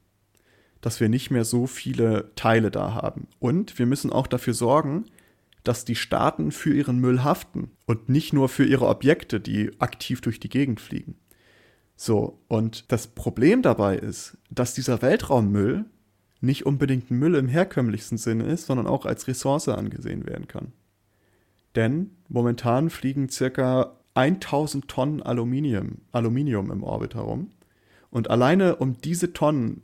[0.82, 3.28] Dass wir nicht mehr so viele Teile da haben.
[3.40, 5.06] Und wir müssen auch dafür sorgen,
[5.64, 10.22] dass die Staaten für ihren Müll haften und nicht nur für ihre Objekte, die aktiv
[10.22, 11.16] durch die Gegend fliegen.
[11.96, 15.86] So, und das Problem dabei ist, dass dieser Weltraummüll
[16.40, 20.74] nicht unbedingt Müll im herkömmlichsten Sinne ist, sondern auch als Ressource angesehen werden kann.
[21.76, 27.52] Denn momentan fliegen circa 1000 Tonnen Aluminium, Aluminium im Orbit herum.
[28.10, 29.84] Und alleine um diese Tonnen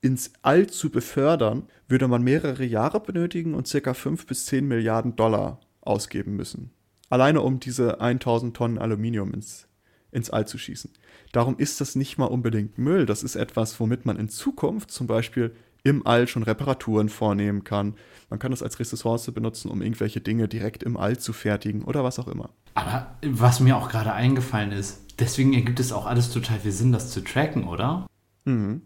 [0.00, 5.16] ins All zu befördern, würde man mehrere Jahre benötigen und circa 5 bis 10 Milliarden
[5.16, 6.70] Dollar ausgeben müssen.
[7.08, 9.66] Alleine um diese 1000 Tonnen Aluminium ins,
[10.12, 10.92] ins All zu schießen.
[11.32, 13.06] Darum ist das nicht mal unbedingt Müll.
[13.06, 17.94] Das ist etwas, womit man in Zukunft zum Beispiel im All schon Reparaturen vornehmen kann.
[18.28, 22.04] Man kann das als Ressource benutzen, um irgendwelche Dinge direkt im All zu fertigen oder
[22.04, 22.50] was auch immer.
[22.74, 26.92] Aber was mir auch gerade eingefallen ist, deswegen ergibt es auch alles total viel Sinn,
[26.92, 28.06] das zu tracken, oder?
[28.44, 28.82] Mhm.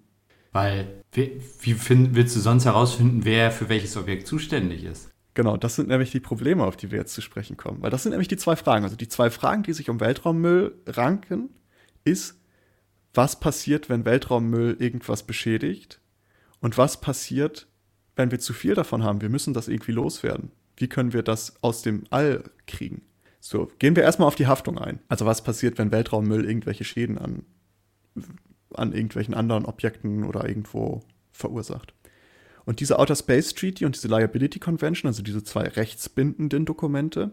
[0.54, 5.10] Weil, wie, find, willst du sonst herausfinden, wer für welches Objekt zuständig ist?
[5.34, 7.82] Genau, das sind nämlich die Probleme, auf die wir jetzt zu sprechen kommen.
[7.82, 8.84] Weil das sind nämlich die zwei Fragen.
[8.84, 11.50] Also die zwei Fragen, die sich um Weltraummüll ranken,
[12.04, 12.38] ist,
[13.14, 16.00] was passiert, wenn Weltraummüll irgendwas beschädigt?
[16.60, 17.66] Und was passiert,
[18.14, 19.22] wenn wir zu viel davon haben?
[19.22, 20.52] Wir müssen das irgendwie loswerden.
[20.76, 23.02] Wie können wir das aus dem All kriegen?
[23.40, 25.00] So, gehen wir erstmal auf die Haftung ein.
[25.08, 27.44] Also was passiert, wenn Weltraummüll irgendwelche Schäden an,
[28.74, 31.94] an irgendwelchen anderen Objekten oder irgendwo verursacht?
[32.64, 37.32] Und diese Outer Space Treaty und diese Liability Convention, also diese zwei rechtsbindenden Dokumente,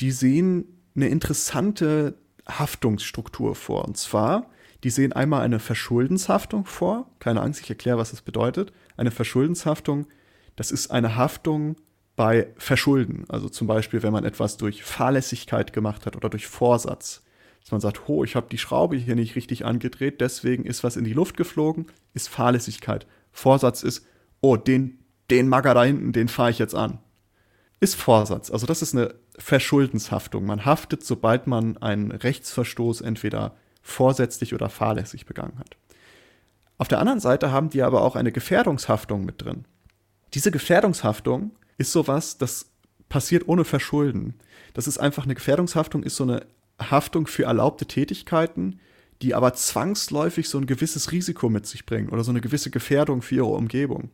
[0.00, 2.14] die sehen eine interessante
[2.46, 3.84] Haftungsstruktur vor.
[3.84, 4.48] Und zwar
[4.84, 7.08] die sehen einmal eine Verschuldenshaftung vor.
[7.20, 8.72] Keine Angst, ich erkläre, was das bedeutet.
[8.96, 10.06] Eine Verschuldenshaftung,
[10.56, 11.76] das ist eine Haftung
[12.16, 13.24] bei Verschulden.
[13.28, 17.22] Also zum Beispiel, wenn man etwas durch Fahrlässigkeit gemacht hat oder durch Vorsatz.
[17.62, 20.96] Dass man sagt, ho, ich habe die Schraube hier nicht richtig angedreht, deswegen ist was
[20.96, 23.06] in die Luft geflogen, ist Fahrlässigkeit.
[23.32, 24.04] Vorsatz ist,
[24.40, 24.98] oh, den,
[25.30, 26.98] den Magger da hinten, den fahre ich jetzt an.
[27.80, 28.50] Ist Vorsatz.
[28.50, 30.44] Also das ist eine Verschuldenshaftung.
[30.44, 35.76] Man haftet, sobald man einen Rechtsverstoß entweder vorsätzlich oder fahrlässig begangen hat.
[36.78, 39.64] Auf der anderen Seite haben wir aber auch eine Gefährdungshaftung mit drin.
[40.34, 42.70] Diese Gefährdungshaftung ist sowas, das
[43.08, 44.34] passiert ohne Verschulden.
[44.74, 46.46] Das ist einfach eine Gefährdungshaftung, ist so eine
[46.80, 48.80] Haftung für erlaubte Tätigkeiten,
[49.22, 53.22] die aber zwangsläufig so ein gewisses Risiko mit sich bringen oder so eine gewisse Gefährdung
[53.22, 54.10] für ihre Umgebung.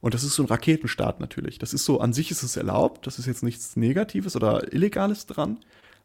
[0.00, 1.58] Und das ist so ein Raketenstart natürlich.
[1.58, 5.26] Das ist so, an sich ist es erlaubt, das ist jetzt nichts Negatives oder Illegales
[5.26, 5.58] dran,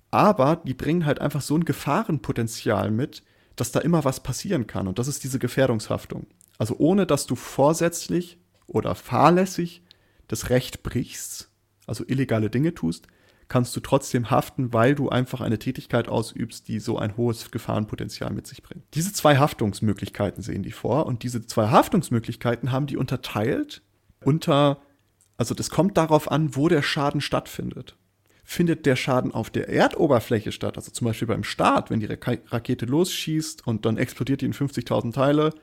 [0.09, 3.23] aber die bringen halt einfach so ein Gefahrenpotenzial mit,
[3.55, 4.87] dass da immer was passieren kann.
[4.87, 6.25] Und das ist diese Gefährdungshaftung.
[6.57, 9.81] Also ohne dass du vorsätzlich oder fahrlässig
[10.27, 11.49] das Recht brichst,
[11.85, 13.07] also illegale Dinge tust,
[13.53, 18.33] kannst du trotzdem haften, weil du einfach eine Tätigkeit ausübst, die so ein hohes Gefahrenpotenzial
[18.33, 18.83] mit sich bringt.
[18.95, 23.83] Diese zwei Haftungsmöglichkeiten sehen die vor und diese zwei Haftungsmöglichkeiten haben die unterteilt
[24.25, 24.81] unter,
[25.37, 27.95] also das kommt darauf an, wo der Schaden stattfindet
[28.43, 32.85] findet der Schaden auf der Erdoberfläche statt, also zum Beispiel beim Start, wenn die Rakete
[32.85, 35.53] losschießt und dann explodiert die in 50.000 Teile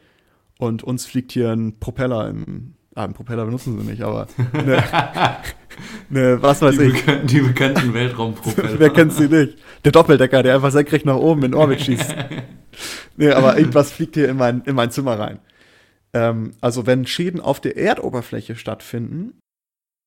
[0.59, 4.83] und uns fliegt hier ein Propeller im, ah, einen Propeller benutzen sie nicht, aber eine,
[6.11, 7.05] eine was weiß die ich.
[7.05, 8.79] Bekan die bekannten Weltraumpropeller.
[8.79, 9.59] Wer kennt sie nicht?
[9.85, 12.15] Der Doppeldecker, der einfach senkrecht nach oben in Orbit schießt.
[13.17, 15.41] nee, aber irgendwas fliegt hier in mein, in mein Zimmer rein.
[16.13, 19.39] Ähm, also wenn Schäden auf der Erdoberfläche stattfinden,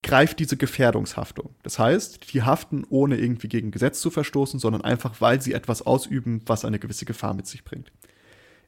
[0.04, 1.56] greift diese Gefährdungshaftung.
[1.64, 5.82] Das heißt, die haften ohne irgendwie gegen Gesetz zu verstoßen, sondern einfach, weil sie etwas
[5.82, 7.92] ausüben, was eine gewisse Gefahr mit sich bringt.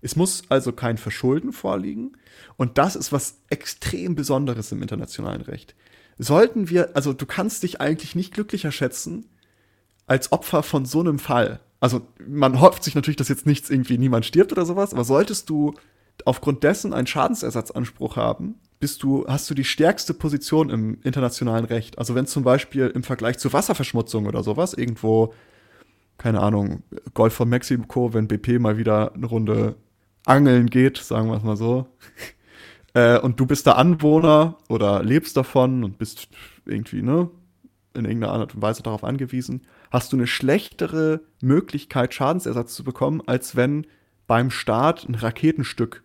[0.06, 2.12] Es muss also kein Verschulden vorliegen.
[2.58, 5.76] Und das ist was extrem Besonderes im internationalen Recht.
[6.20, 9.26] Sollten wir, also du kannst dich eigentlich nicht glücklicher schätzen
[10.06, 11.60] als Opfer von so einem Fall.
[11.80, 15.50] Also man hofft sich natürlich, dass jetzt nichts irgendwie niemand stirbt oder sowas, aber solltest
[15.50, 15.74] du
[16.24, 21.98] aufgrund dessen einen Schadensersatzanspruch haben, bist du, hast du die stärkste Position im internationalen Recht.
[21.98, 25.34] Also wenn zum Beispiel im Vergleich zu Wasserverschmutzung oder sowas irgendwo,
[26.20, 26.84] keine Ahnung,
[27.16, 29.76] Golf von Mexiko, wenn BP mal wieder eine Runde
[30.26, 31.88] angeln geht, sagen wir es mal so,
[32.94, 36.28] äh, und du bist da Anwohner oder lebst davon und bist
[36.66, 37.30] irgendwie, ne,
[37.94, 43.22] in irgendeiner Art und Weise darauf angewiesen, hast du eine schlechtere Möglichkeit, Schadensersatz zu bekommen,
[43.26, 43.88] als wenn
[44.28, 46.04] beim Start ein Raketenstück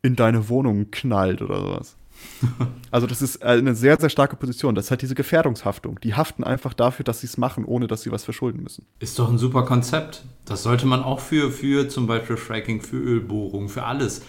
[0.00, 1.97] in deine Wohnung knallt oder sowas.
[2.90, 4.74] Also das ist eine sehr, sehr starke Position.
[4.74, 6.00] Das hat diese Gefährdungshaftung.
[6.00, 8.86] Die haften einfach dafür, dass sie es machen, ohne dass sie was verschulden müssen.
[8.98, 10.24] Ist doch ein super Konzept.
[10.46, 14.22] Das sollte man auch für, für zum Beispiel Fracking, für Ölbohrung, für alles.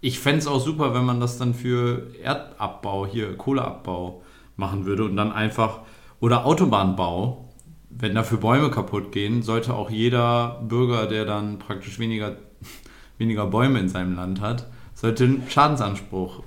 [0.00, 4.22] Ich fände es auch super, wenn man das dann für Erdabbau, hier Kohleabbau
[4.56, 5.80] machen würde und dann einfach,
[6.18, 7.48] oder Autobahnbau,
[7.90, 12.36] wenn dafür Bäume kaputt gehen, sollte auch jeder Bürger, der dann praktisch weniger,
[13.18, 16.42] weniger Bäume in seinem Land hat, sollte einen Schadensanspruch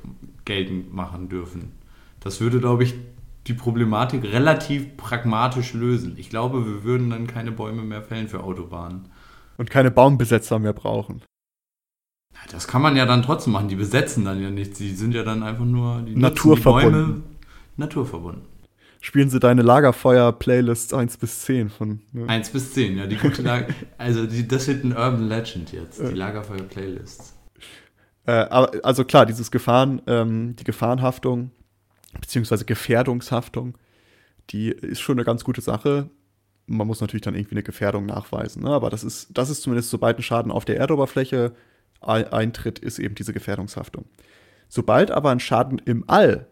[0.45, 1.71] geltend machen dürfen.
[2.19, 2.95] Das würde, glaube ich,
[3.47, 6.15] die Problematik relativ pragmatisch lösen.
[6.17, 9.09] Ich glaube, wir würden dann keine Bäume mehr fällen für Autobahnen.
[9.57, 11.21] Und keine Baumbesetzer mehr brauchen.
[12.51, 13.67] Das kann man ja dann trotzdem machen.
[13.67, 14.77] Die besetzen dann ja nichts.
[14.77, 16.91] Die sind ja dann einfach nur die naturverbunden.
[16.91, 17.21] Bäume,
[17.77, 18.41] naturverbunden.
[19.01, 22.01] Spielen sie deine Lagerfeuer-Playlists 1 bis 10 von.
[22.13, 22.27] Ne?
[22.27, 23.67] 1 bis 10, ja, die gute Lager.
[23.97, 27.32] also die, das wird ein Urban Legend jetzt, die Lagerfeuer-Playlists.
[28.25, 31.51] Äh, aber, also klar, dieses Gefahren, ähm, die Gefahrenhaftung,
[32.19, 33.77] beziehungsweise Gefährdungshaftung,
[34.49, 36.09] die ist schon eine ganz gute Sache.
[36.65, 38.63] Man muss natürlich dann irgendwie eine Gefährdung nachweisen.
[38.63, 38.69] Ne?
[38.69, 41.53] Aber das ist, das ist zumindest, sobald ein Schaden auf der Erdoberfläche
[42.01, 44.05] eintritt, ist eben diese Gefährdungshaftung.
[44.67, 46.47] Sobald aber ein Schaden im All,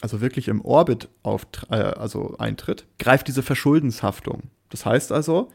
[0.00, 4.44] also wirklich im Orbit auf, äh, also eintritt, greift diese Verschuldenshaftung.
[4.70, 5.50] Das heißt also,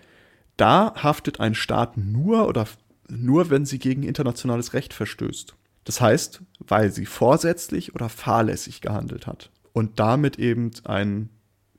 [0.57, 2.67] da haftet ein Staat nur oder
[3.11, 5.55] nur wenn sie gegen internationales Recht verstößt.
[5.83, 11.29] Das heißt, weil sie vorsätzlich oder fahrlässig gehandelt hat und damit eben ein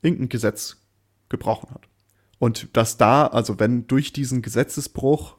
[0.01, 0.77] irgendein Gesetz
[1.29, 1.87] gebrochen hat.
[2.39, 5.37] Und dass da, also wenn durch diesen Gesetzesbruch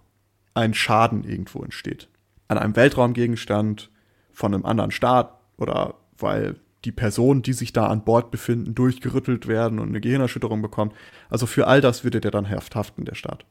[0.54, 2.08] ein Schaden irgendwo entsteht,
[2.48, 3.90] an einem Weltraumgegenstand
[4.32, 9.46] von einem anderen Staat oder weil die Personen, die sich da an Bord befinden, durchgerüttelt
[9.46, 10.92] werden und eine Gehirnerschütterung bekommen.
[11.30, 13.44] Also für all das würde der dann haften, der Staat.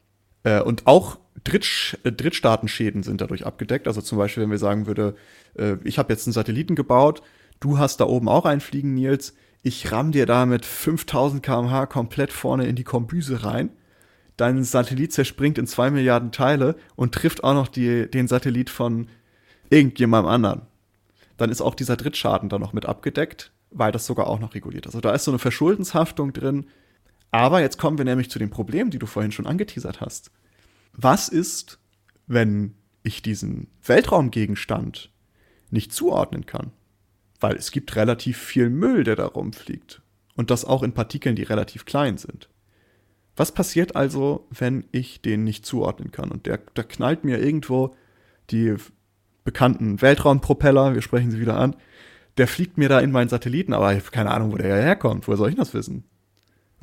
[0.44, 3.88] Äh, und auch Dritt, äh, Drittstaatenschäden sind dadurch abgedeckt.
[3.88, 5.16] Also zum Beispiel, wenn wir sagen würde,
[5.58, 7.22] äh, ich habe jetzt einen Satelliten gebaut,
[7.60, 11.86] du hast da oben auch einen fliegen, Nils, ich ramm dir da mit 5000 km/h
[11.86, 13.70] komplett vorne in die Kombüse rein.
[14.36, 19.08] Dein Satellit zerspringt in zwei Milliarden Teile und trifft auch noch die, den Satellit von
[19.70, 20.62] irgendjemandem anderen.
[21.36, 24.86] Dann ist auch dieser Drittschaden da noch mit abgedeckt, weil das sogar auch noch reguliert
[24.86, 24.94] ist.
[24.94, 26.66] Also da ist so eine Verschuldenshaftung drin.
[27.34, 30.30] Aber jetzt kommen wir nämlich zu den Problemen, die du vorhin schon angeteasert hast
[30.96, 31.78] was ist,
[32.26, 35.10] wenn ich diesen Weltraumgegenstand
[35.70, 36.72] nicht zuordnen kann?
[37.40, 40.02] Weil es gibt relativ viel Müll, der da rumfliegt.
[40.36, 42.48] Und das auch in Partikeln, die relativ klein sind.
[43.36, 46.30] Was passiert also, wenn ich den nicht zuordnen kann?
[46.30, 47.94] Und der, der knallt mir irgendwo
[48.50, 48.76] die
[49.42, 51.76] bekannten Weltraumpropeller, wir sprechen sie wieder an,
[52.38, 55.26] der fliegt mir da in meinen Satelliten, aber ich habe keine Ahnung, wo der herkommt.
[55.26, 56.04] Woher soll ich das wissen?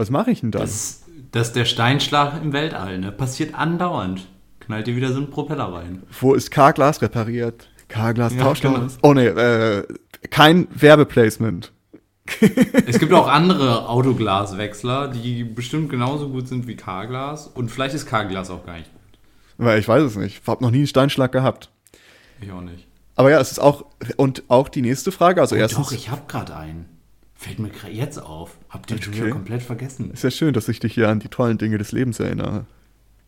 [0.01, 0.63] Was mache ich denn dann?
[0.63, 3.11] Das, das ist der Steinschlag im Weltall, ne?
[3.11, 4.25] Passiert andauernd.
[4.59, 6.01] Knallt dir wieder so ein Propeller rein.
[6.19, 7.69] Wo ist K-Glas repariert?
[7.87, 8.87] K-Glas ja, tauscht genau.
[9.03, 9.83] Oh ne, äh,
[10.31, 11.71] kein Werbeplacement.
[12.87, 17.45] es gibt auch andere Autoglaswechsler, die bestimmt genauso gut sind wie K-Glas.
[17.45, 19.19] Und vielleicht ist K-Glas auch gar nicht gut.
[19.59, 20.41] Weil ich weiß es nicht.
[20.41, 21.69] Ich habe noch nie einen Steinschlag gehabt.
[22.41, 22.87] Ich auch nicht.
[23.15, 23.85] Aber ja, es ist auch.
[24.17, 25.41] Und auch die nächste Frage.
[25.41, 25.89] Also oh, erstens.
[25.89, 27.00] Doch, ich habe gerade einen.
[27.41, 28.59] Fällt mir gerade jetzt auf.
[28.69, 29.05] Habt ihr okay.
[29.05, 30.11] schon wieder komplett vergessen.
[30.11, 32.67] Ist ja schön, dass ich dich hier an die tollen Dinge des Lebens erinnere.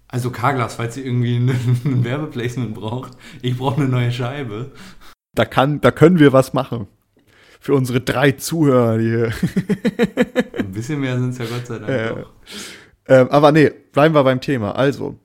[0.08, 1.36] Also Carglass, falls ihr irgendwie
[1.86, 3.18] ein, Werbeplacement braucht.
[3.42, 4.72] Ich brauche eine neue Scheibe.
[5.34, 6.86] Da, kann, da können wir was machen.
[7.60, 9.34] Für unsere drei Zuhörer hier.
[10.60, 12.30] Ein bisschen mehr sind es ja Gott sei Dank äh, auch.
[13.08, 14.76] Ähm, aber nee, bleiben wir beim Thema.
[14.76, 15.18] Also,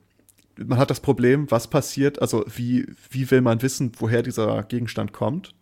[0.57, 5.13] man hat das Problem, was passiert, also wie, wie will man wissen, woher dieser Gegenstand
[5.13, 5.53] kommt,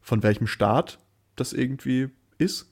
[0.00, 0.98] von welchem Staat
[1.36, 2.71] das irgendwie ist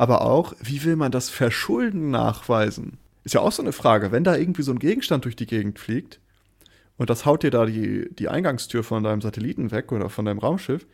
[0.00, 2.96] aber auch, wie will man das Verschulden nachweisen?
[3.22, 4.12] Ist ja auch so eine Frage.
[4.12, 6.20] Wenn da irgendwie so ein Gegenstand durch die Gegend fliegt
[6.96, 10.38] und das haut dir da die, die Eingangstür von deinem Satelliten weg oder von deinem
[10.38, 10.86] Raumschiff,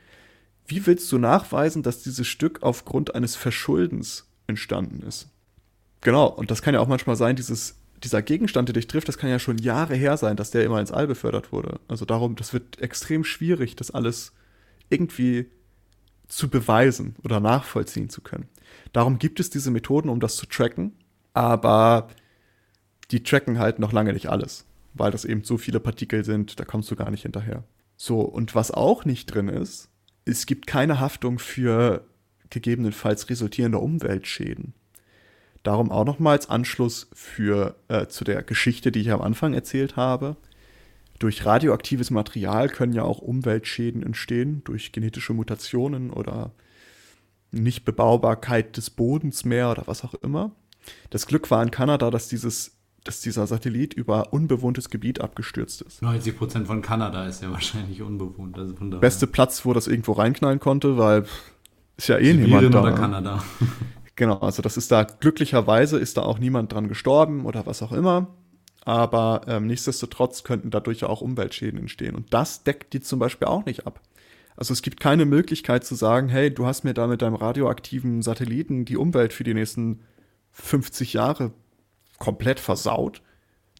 [0.67, 5.29] wie willst du nachweisen, dass dieses Stück aufgrund eines Verschuldens entstanden ist?
[6.01, 9.19] Genau, und das kann ja auch manchmal sein, dieses dieser Gegenstand, der dich trifft, das
[9.19, 11.79] kann ja schon Jahre her sein, dass der immer ins All befördert wurde.
[11.87, 14.33] Also darum, das wird extrem schwierig, das alles
[14.91, 15.47] irgendwie
[16.29, 18.49] zu beweisen oder nachvollziehen zu können.
[18.93, 20.93] Darum gibt es diese Methoden, um das zu tracken,
[21.35, 22.09] aber
[23.11, 26.65] die tracken halt noch lange nicht alles, weil das eben so viele Partikel sind, da
[26.65, 27.63] kommst du gar nicht hinterher.
[27.97, 29.89] So, und was auch nicht drin ist,
[30.25, 32.05] es gibt keine Haftung für
[32.51, 34.75] gegebenenfalls resultierende Umweltschäden.
[35.63, 39.97] Darum auch nochmal als Anschluss für, äh, zu der Geschichte, die ich am Anfang erzählt
[39.97, 40.37] habe.
[41.19, 46.53] Durch radioaktives Material können ja auch Umweltschäden entstehen, durch genetische Mutationen oder
[47.53, 50.53] Nichtbebaubarkeit des Bodens mehr oder was auch immer.
[51.11, 56.03] Das Glück war in Kanada, dass, dieses, dass dieser Satellit über unbewohntes Gebiet abgestürzt ist.
[56.03, 58.59] 90 Prozent von Kanada ist ja wahrscheinlich unbewohnt.
[58.59, 61.25] Also Beste Platz, wo das irgendwo reinknallen konnte, weil
[61.97, 62.83] ist ja eh Sibirien niemand da.
[62.83, 63.45] oder Kanada.
[64.17, 67.93] Genau, also das ist da, glücklicherweise ist da auch niemand dran gestorben oder was auch
[67.93, 68.29] immer.
[68.87, 72.15] Aber ähm, nichtsdestotrotz könnten dadurch ja auch Umweltschäden entstehen.
[72.15, 74.01] Und das deckt die zum Beispiel auch nicht ab.
[74.57, 78.23] Also es gibt keine Möglichkeit zu sagen, hey, du hast mir da mit deinem radioaktiven
[78.23, 80.05] Satelliten die Umwelt für die nächsten
[80.53, 81.51] 50 Jahre
[82.19, 83.23] komplett versaut.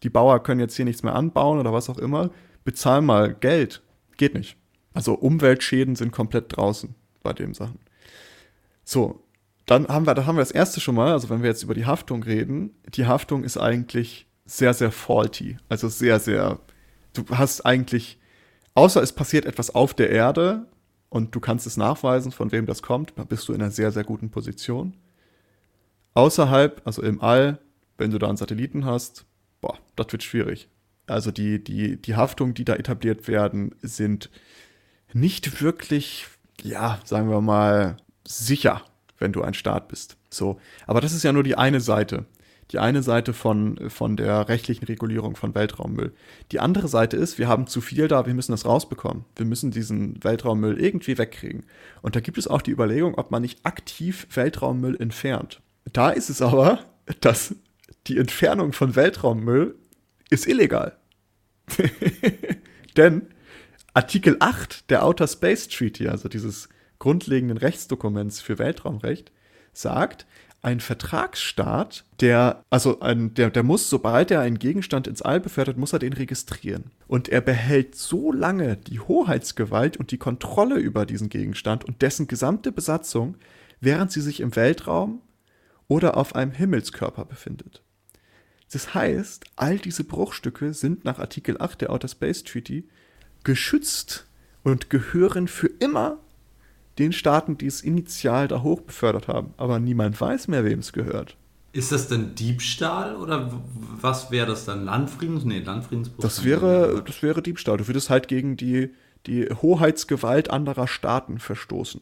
[0.03, 2.29] Die Bauer können jetzt hier nichts mehr anbauen oder was auch immer.
[2.65, 3.81] Bezahl mal Geld.
[4.17, 4.57] Geht nicht.
[4.93, 7.79] Also Umweltschäden sind komplett draußen bei den Sachen.
[8.83, 9.23] So,
[9.65, 11.73] dann haben wir, da haben wir das erste schon mal, also wenn wir jetzt über
[11.73, 15.57] die Haftung reden, die Haftung ist eigentlich sehr, sehr faulty.
[15.69, 16.59] Also sehr, sehr,
[17.13, 18.19] du hast eigentlich,
[18.73, 20.65] außer es passiert etwas auf der Erde
[21.09, 24.03] und du kannst es nachweisen, von wem das kommt, bist du in einer sehr, sehr
[24.03, 24.95] guten Position.
[26.15, 27.59] Außerhalb, also im All,
[27.99, 29.25] wenn du da einen Satelliten hast,
[29.61, 30.67] boah, das wird schwierig.
[31.05, 34.31] Also die, die, die Haftung, die da etabliert werden, sind
[35.13, 36.25] nicht wirklich,
[36.63, 38.83] ja, sagen wir mal, sicher
[39.19, 40.17] wenn du ein Staat bist.
[40.29, 40.59] So.
[40.85, 42.25] Aber das ist ja nur die eine Seite.
[42.71, 46.13] Die eine Seite von, von der rechtlichen Regulierung von Weltraummüll.
[46.51, 49.25] Die andere Seite ist, wir haben zu viel da, wir müssen das rausbekommen.
[49.35, 51.63] Wir müssen diesen Weltraummüll irgendwie wegkriegen.
[52.01, 55.61] Und da gibt es auch die Überlegung, ob man nicht aktiv Weltraummüll entfernt.
[55.93, 56.79] Da ist es aber,
[57.21, 57.55] dass
[58.07, 59.75] die Entfernung von Weltraummüll
[60.29, 60.97] ist illegal.
[62.97, 63.23] Denn
[63.93, 69.31] Artikel 8 der Outer Space Treaty, also dieses grundlegenden Rechtsdokuments für Weltraumrecht
[69.73, 70.25] sagt,
[70.61, 75.77] ein Vertragsstaat, der, also ein, der, der muss, sobald er einen Gegenstand ins All befördert,
[75.77, 76.91] muss er den registrieren.
[77.07, 82.27] Und er behält so lange die Hoheitsgewalt und die Kontrolle über diesen Gegenstand und dessen
[82.27, 83.37] gesamte Besatzung,
[83.79, 85.21] während sie sich im Weltraum
[85.87, 87.83] oder auf einem Himmelskörper befindet.
[88.71, 92.89] Das heißt, all diese Bruchstücke sind nach Artikel 8 der Outer Space Treaty
[93.43, 94.27] geschützt
[94.63, 96.19] und gehören für immer
[96.99, 99.53] den Staaten, die es initial da hoch befördert haben.
[99.57, 101.37] Aber niemand weiß mehr, wem es gehört.
[101.73, 103.51] Ist das denn Diebstahl oder
[104.01, 104.85] was wäre das dann?
[104.85, 105.45] Landfriedens?
[105.45, 106.21] Nee, Landfriedensbruch.
[106.21, 107.77] Das wäre, das wäre Diebstahl.
[107.77, 108.89] Du würdest halt gegen die,
[109.27, 112.01] die Hoheitsgewalt anderer Staaten verstoßen.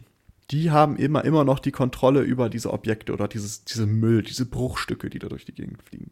[0.52, 4.46] Die haben immer, immer noch die Kontrolle über diese Objekte oder dieses, diese Müll, diese
[4.46, 6.12] Bruchstücke, die da durch die Gegend fliegen.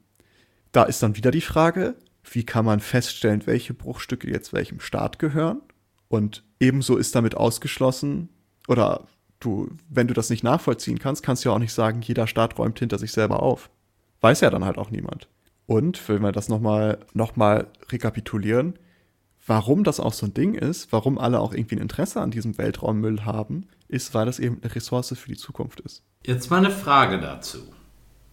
[0.71, 5.19] Da ist dann wieder die Frage, wie kann man feststellen, welche Bruchstücke jetzt welchem Staat
[5.19, 5.61] gehören?
[6.07, 8.29] Und ebenso ist damit ausgeschlossen,
[8.67, 9.05] oder
[9.39, 12.57] du, wenn du das nicht nachvollziehen kannst, kannst du ja auch nicht sagen, jeder Staat
[12.57, 13.69] räumt hinter sich selber auf.
[14.21, 15.27] Weiß ja dann halt auch niemand.
[15.65, 18.77] Und wenn wir das nochmal noch mal rekapitulieren,
[19.45, 22.57] warum das auch so ein Ding ist, warum alle auch irgendwie ein Interesse an diesem
[22.57, 26.03] Weltraummüll haben, ist, weil das eben eine Ressource für die Zukunft ist.
[26.25, 27.59] Jetzt mal eine Frage dazu.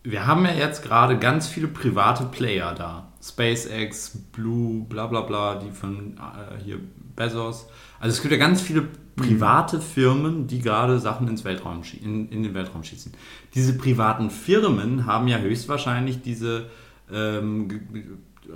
[0.03, 3.13] Wir haben ja jetzt gerade ganz viele private Player da.
[3.23, 6.81] SpaceX, Blue, bla bla bla, die von äh, hier
[7.17, 7.67] Bezos.
[8.01, 12.43] Also es gibt ja ganz viele private Firmen, die gerade Sachen ins Weltraum in, in
[12.43, 13.13] den Weltraum schießen.
[13.55, 16.71] Diese privaten Firmen haben ja höchstwahrscheinlich diese
[17.13, 17.69] ähm,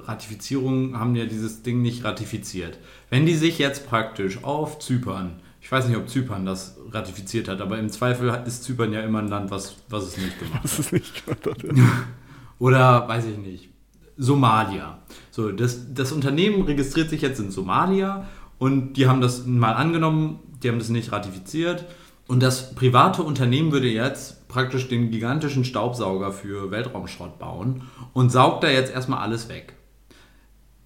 [0.07, 2.79] Ratifizierung, haben ja dieses Ding nicht ratifiziert.
[3.11, 7.61] Wenn die sich jetzt praktisch auf Zypern, ich weiß nicht, ob Zypern das ratifiziert hat,
[7.61, 10.73] aber im Zweifel ist Zypern ja immer ein Land, was, was es nicht gemacht was
[10.73, 10.81] hat.
[10.81, 11.65] Es nicht gemacht hat.
[12.59, 13.69] Oder weiß ich nicht.
[14.17, 14.99] Somalia.
[15.31, 18.27] So, das, das Unternehmen registriert sich jetzt in Somalia
[18.65, 21.85] und die haben das mal angenommen, die haben das nicht ratifiziert.
[22.27, 27.83] Und das private Unternehmen würde jetzt praktisch den gigantischen Staubsauger für Weltraumschrott bauen
[28.15, 29.75] und saugt da jetzt erstmal alles weg.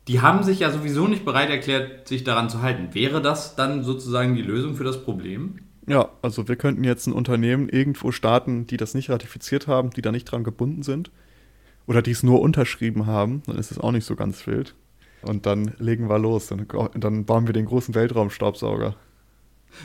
[0.08, 2.94] Die haben sich ja sowieso nicht bereit erklärt, sich daran zu halten.
[2.94, 5.60] Wäre das dann sozusagen die Lösung für das Problem?
[5.86, 10.02] Ja, also wir könnten jetzt ein Unternehmen irgendwo starten, die das nicht ratifiziert haben, die
[10.02, 11.12] da nicht dran gebunden sind.
[11.86, 14.74] Oder die es nur unterschrieben haben, dann ist es auch nicht so ganz wild.
[15.22, 16.48] Und dann legen wir los.
[16.48, 18.96] Dann, dann bauen wir den großen Weltraumstaubsauger.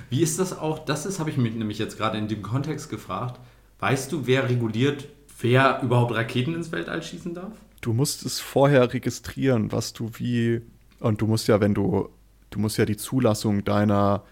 [0.10, 0.80] Wie ist das auch?
[0.80, 3.40] Das ist, habe ich mich nämlich jetzt gerade in dem Kontext gefragt.
[3.80, 5.08] Weißt du, wer reguliert,
[5.40, 7.54] wer überhaupt Raketen ins Weltall schießen darf?
[7.84, 10.62] du musst es vorher registrieren, was du wie,
[11.00, 12.10] und du musst ja, wenn du,
[12.50, 14.24] du musst ja die Zulassung deiner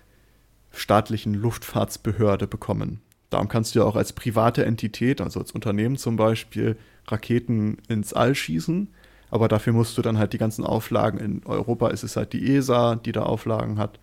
[0.71, 3.01] staatlichen Luftfahrtsbehörde bekommen.
[3.29, 6.77] Darum kannst du ja auch als private Entität, also als Unternehmen zum Beispiel,
[7.07, 8.89] Raketen ins All schießen.
[9.31, 12.53] Aber dafür musst du dann halt die ganzen Auflagen, in Europa ist es halt die
[12.53, 13.97] ESA, die da Auflagen hat.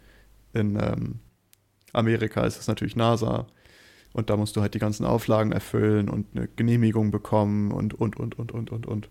[0.55, 1.21] In ähm,
[1.93, 3.47] Amerika ist es natürlich NASA.
[4.15, 8.17] Und da musst du halt die ganzen Auflagen erfüllen und eine Genehmigung bekommen und, und,
[8.17, 9.09] und, und, und, und, und.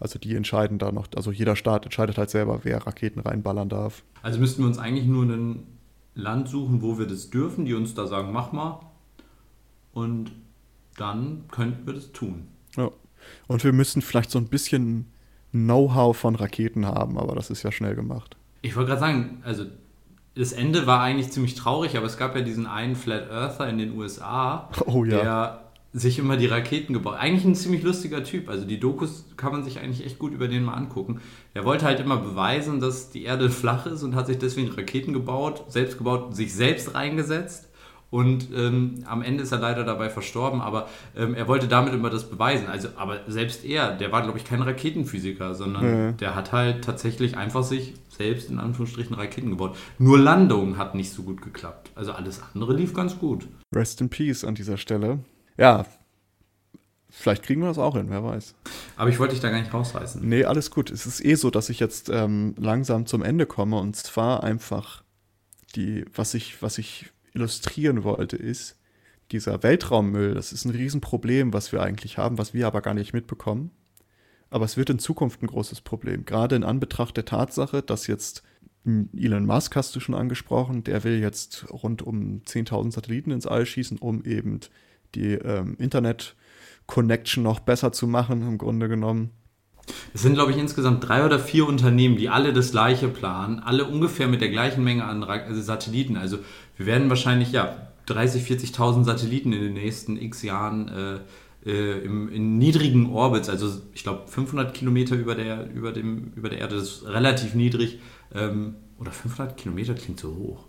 [0.00, 4.04] Also die entscheiden da noch, also jeder Staat entscheidet halt selber, wer Raketen reinballern darf.
[4.22, 5.66] Also müssten wir uns eigentlich nur ein
[6.14, 8.80] Land suchen, wo wir das dürfen, die uns da sagen, mach mal.
[9.92, 10.32] Und
[10.96, 12.48] dann könnten wir das tun.
[12.76, 12.90] Ja.
[13.46, 15.06] Und wir müssen vielleicht so ein bisschen
[15.52, 18.36] Know-how von Raketen haben, aber das ist ja schnell gemacht.
[18.62, 19.64] Ich wollte gerade sagen, also
[20.34, 23.78] das Ende war eigentlich ziemlich traurig, aber es gab ja diesen einen Flat Earther in
[23.78, 25.20] den USA, oh, ja.
[25.20, 27.16] der sich immer die Raketen gebaut.
[27.18, 28.48] Eigentlich ein ziemlich lustiger Typ.
[28.48, 31.20] Also die Dokus kann man sich eigentlich echt gut über den mal angucken.
[31.54, 35.12] Er wollte halt immer beweisen, dass die Erde flach ist und hat sich deswegen Raketen
[35.12, 37.67] gebaut, selbst gebaut, sich selbst reingesetzt.
[38.10, 42.08] Und ähm, am Ende ist er leider dabei verstorben, aber ähm, er wollte damit immer
[42.08, 42.66] das beweisen.
[42.66, 46.16] Also, aber selbst er, der war, glaube ich, kein Raketenphysiker, sondern mhm.
[46.16, 49.76] der hat halt tatsächlich einfach sich selbst in Anführungsstrichen Raketen gebaut.
[49.98, 51.90] Nur Landung hat nicht so gut geklappt.
[51.94, 53.46] Also alles andere lief ganz gut.
[53.74, 55.18] Rest in Peace an dieser Stelle.
[55.58, 55.84] Ja,
[57.10, 58.54] vielleicht kriegen wir das auch hin, wer weiß.
[58.96, 60.26] Aber ich wollte dich da gar nicht rausreißen.
[60.26, 60.90] Nee, alles gut.
[60.90, 65.02] Es ist eh so, dass ich jetzt ähm, langsam zum Ende komme und zwar einfach
[65.76, 68.76] die, was ich, was ich illustrieren wollte, ist,
[69.30, 73.12] dieser Weltraummüll, das ist ein Riesenproblem, was wir eigentlich haben, was wir aber gar nicht
[73.12, 73.70] mitbekommen.
[74.50, 78.42] Aber es wird in Zukunft ein großes Problem, gerade in Anbetracht der Tatsache, dass jetzt
[78.84, 83.66] Elon Musk hast du schon angesprochen, der will jetzt rund um 10.000 Satelliten ins All
[83.66, 84.60] schießen, um eben
[85.14, 89.30] die ähm, Internet-Connection noch besser zu machen, im Grunde genommen.
[90.14, 93.84] Es sind, glaube ich, insgesamt drei oder vier Unternehmen, die alle das gleiche planen, alle
[93.84, 96.16] ungefähr mit der gleichen Menge an also Satelliten.
[96.16, 96.38] Also
[96.76, 101.18] wir werden wahrscheinlich ja 30, 40.000 Satelliten in den nächsten x Jahren äh,
[101.68, 106.48] äh, im, in niedrigen Orbits, also ich glaube 500 Kilometer über der, über, dem, über
[106.48, 107.98] der Erde, das ist relativ niedrig.
[108.34, 110.64] Ähm, oder 500 Kilometer klingt so hoch.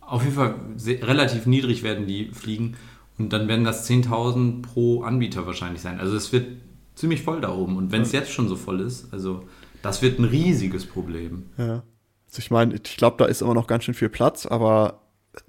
[0.00, 2.76] Auf jeden Fall sehr, relativ niedrig werden die fliegen
[3.18, 5.98] und dann werden das 10.000 pro Anbieter wahrscheinlich sein.
[5.98, 6.46] Also es wird
[6.94, 7.76] ziemlich voll da oben.
[7.76, 9.44] Und wenn es jetzt schon so voll ist, also
[9.82, 11.46] das wird ein riesiges Problem.
[11.58, 11.82] Ja.
[12.26, 15.00] Also ich meine, ich glaube, da ist immer noch ganz schön viel Platz, aber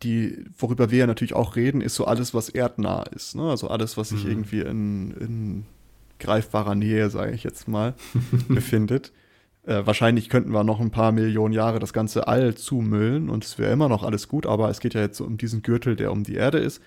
[0.03, 3.35] die, worüber wir ja natürlich auch reden, ist so alles, was erdnah ist.
[3.35, 3.43] Ne?
[3.43, 4.31] Also alles, was sich mhm.
[4.31, 5.65] irgendwie in, in
[6.19, 7.93] greifbarer Nähe, sage ich jetzt mal,
[8.47, 9.11] befindet.
[9.63, 13.57] Äh, wahrscheinlich könnten wir noch ein paar Millionen Jahre das ganze All zumüllen und es
[13.57, 16.23] wäre immer noch alles gut, aber es geht ja jetzt um diesen Gürtel, der um
[16.23, 16.81] die Erde ist.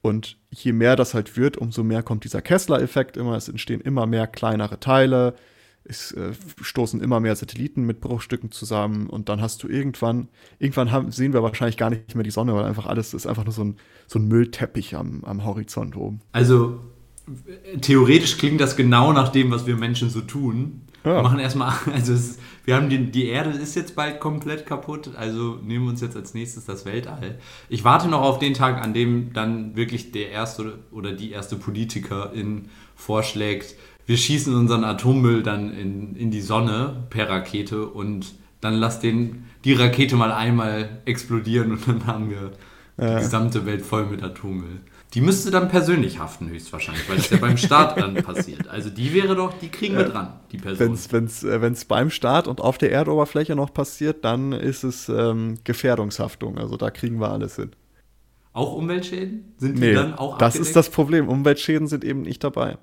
[0.00, 3.36] Und je mehr das halt wird, umso mehr kommt dieser Kessler-Effekt immer.
[3.36, 5.34] Es entstehen immer mehr kleinere Teile.
[5.84, 10.28] Es äh, stoßen immer mehr Satelliten mit Bruchstücken zusammen und dann hast du irgendwann,
[10.58, 13.44] irgendwann haben, sehen wir wahrscheinlich gar nicht mehr die Sonne, weil einfach alles ist einfach
[13.44, 13.76] nur so ein,
[14.06, 16.20] so ein Müllteppich am, am Horizont oben.
[16.32, 16.78] Also
[17.80, 20.82] theoretisch klingt das genau nach dem, was wir Menschen so tun.
[21.08, 21.16] Ja.
[21.16, 25.10] Wir machen erstmal, also es, wir haben die, die Erde ist jetzt bald komplett kaputt,
[25.16, 27.38] also nehmen wir uns jetzt als nächstes das Weltall.
[27.70, 31.56] Ich warte noch auf den Tag, an dem dann wirklich der erste oder die erste
[31.56, 33.74] Politikerin vorschlägt,
[34.06, 39.44] wir schießen unseren Atommüll dann in, in die Sonne per Rakete und dann lass den,
[39.64, 42.52] die Rakete mal einmal explodieren und dann haben wir
[43.00, 44.80] die gesamte Welt voll mit Atommüll.
[45.14, 48.68] Die müsste dann persönlich haften, höchstwahrscheinlich, weil das ja beim Start dann passiert.
[48.68, 50.98] Also die wäre doch, die kriegen wir dran, die Person.
[51.10, 55.58] Wenn es äh, beim Start und auf der Erdoberfläche noch passiert, dann ist es ähm,
[55.64, 56.58] Gefährdungshaftung.
[56.58, 57.70] Also da kriegen wir alles hin.
[58.52, 59.54] Auch Umweltschäden?
[59.56, 60.68] Sind die nee, dann auch Das abgedeckt?
[60.68, 61.28] ist das Problem.
[61.28, 62.76] Umweltschäden sind eben nicht dabei.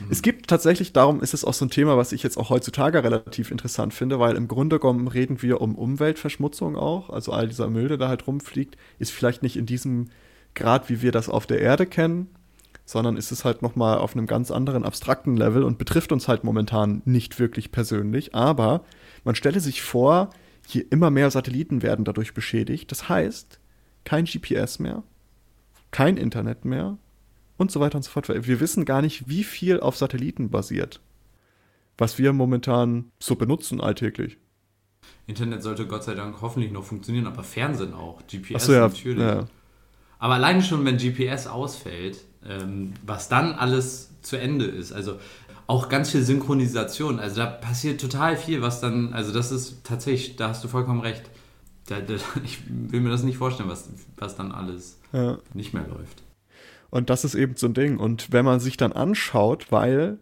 [0.00, 0.06] Mhm.
[0.10, 3.04] Es gibt tatsächlich, darum ist es auch so ein Thema, was ich jetzt auch heutzutage
[3.04, 7.10] relativ interessant finde, weil im Grunde genommen reden wir um Umweltverschmutzung auch.
[7.10, 10.08] Also all dieser Müll, der da halt rumfliegt, ist vielleicht nicht in diesem
[10.54, 12.28] Grad, wie wir das auf der Erde kennen,
[12.84, 16.44] sondern ist es halt nochmal auf einem ganz anderen abstrakten Level und betrifft uns halt
[16.44, 18.34] momentan nicht wirklich persönlich.
[18.34, 18.84] Aber
[19.24, 20.30] man stelle sich vor,
[20.66, 22.90] hier immer mehr Satelliten werden dadurch beschädigt.
[22.90, 23.58] Das heißt,
[24.04, 25.02] kein GPS mehr,
[25.90, 26.98] kein Internet mehr
[27.56, 28.28] und so weiter und so fort.
[28.28, 31.00] Wir wissen gar nicht, wie viel auf Satelliten basiert,
[31.96, 34.38] was wir momentan so benutzen alltäglich.
[35.26, 38.22] Internet sollte Gott sei Dank hoffentlich noch funktionieren, aber Fernsehen auch.
[38.26, 39.18] GPS so, ja, natürlich.
[39.18, 39.46] Ja.
[40.18, 45.18] Aber alleine schon, wenn GPS ausfällt, ähm, was dann alles zu Ende ist, also
[45.66, 50.36] auch ganz viel Synchronisation, also da passiert total viel, was dann, also das ist tatsächlich,
[50.36, 51.22] da hast du vollkommen recht.
[51.86, 55.38] Da, da, ich will mir das nicht vorstellen, was, was dann alles ja.
[55.52, 56.22] nicht mehr läuft.
[56.90, 57.98] Und das ist eben so ein Ding.
[57.98, 60.18] Und wenn man sich dann anschaut, weil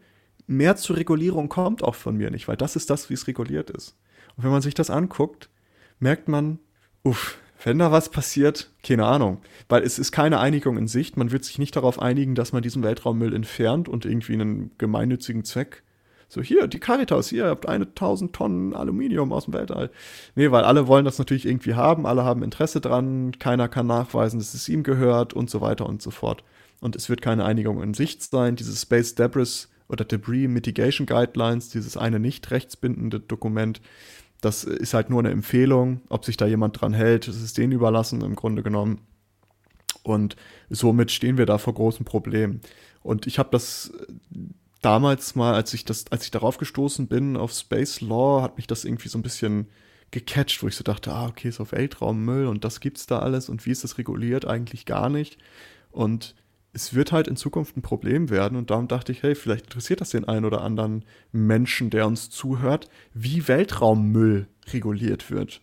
[0.46, 3.70] mehr zur Regulierung kommt auch von mir nicht, weil das ist das, wie es reguliert
[3.70, 3.96] ist.
[4.36, 5.50] Und wenn man sich das anguckt,
[5.98, 6.58] merkt man,
[7.02, 9.38] uff, wenn da was passiert, keine Ahnung.
[9.68, 11.16] Weil es ist keine Einigung in Sicht.
[11.16, 15.44] Man wird sich nicht darauf einigen, dass man diesen Weltraummüll entfernt und irgendwie einen gemeinnützigen
[15.44, 15.82] Zweck.
[16.28, 19.90] So, hier, die Caritas, hier, ihr habt eine tausend Tonnen Aluminium aus dem Weltall.
[20.34, 24.38] Nee, weil alle wollen das natürlich irgendwie haben, alle haben Interesse dran, keiner kann nachweisen,
[24.38, 26.42] dass es ihm gehört und so weiter und so fort.
[26.80, 28.56] Und es wird keine Einigung in Sicht sein.
[28.56, 33.82] Dieses Space Debris oder Debris Mitigation Guidelines, dieses eine nicht rechtsbindende Dokument,
[34.42, 36.02] das ist halt nur eine Empfehlung.
[36.10, 39.00] Ob sich da jemand dran hält, das ist denen überlassen im Grunde genommen.
[40.02, 40.36] Und
[40.68, 42.60] somit stehen wir da vor großen Problemen.
[43.02, 43.92] Und ich habe das
[44.82, 48.66] damals mal, als ich das, als ich darauf gestoßen bin auf Space Law, hat mich
[48.66, 49.68] das irgendwie so ein bisschen
[50.10, 53.64] gecatcht, wo ich so dachte, ah, okay, so Weltraummüll und das gibt's da alles und
[53.64, 54.44] wie ist das reguliert?
[54.44, 55.38] Eigentlich gar nicht.
[55.92, 56.34] Und
[56.72, 60.00] es wird halt in Zukunft ein Problem werden und darum dachte ich, hey, vielleicht interessiert
[60.00, 65.60] das den einen oder anderen Menschen, der uns zuhört, wie Weltraummüll reguliert wird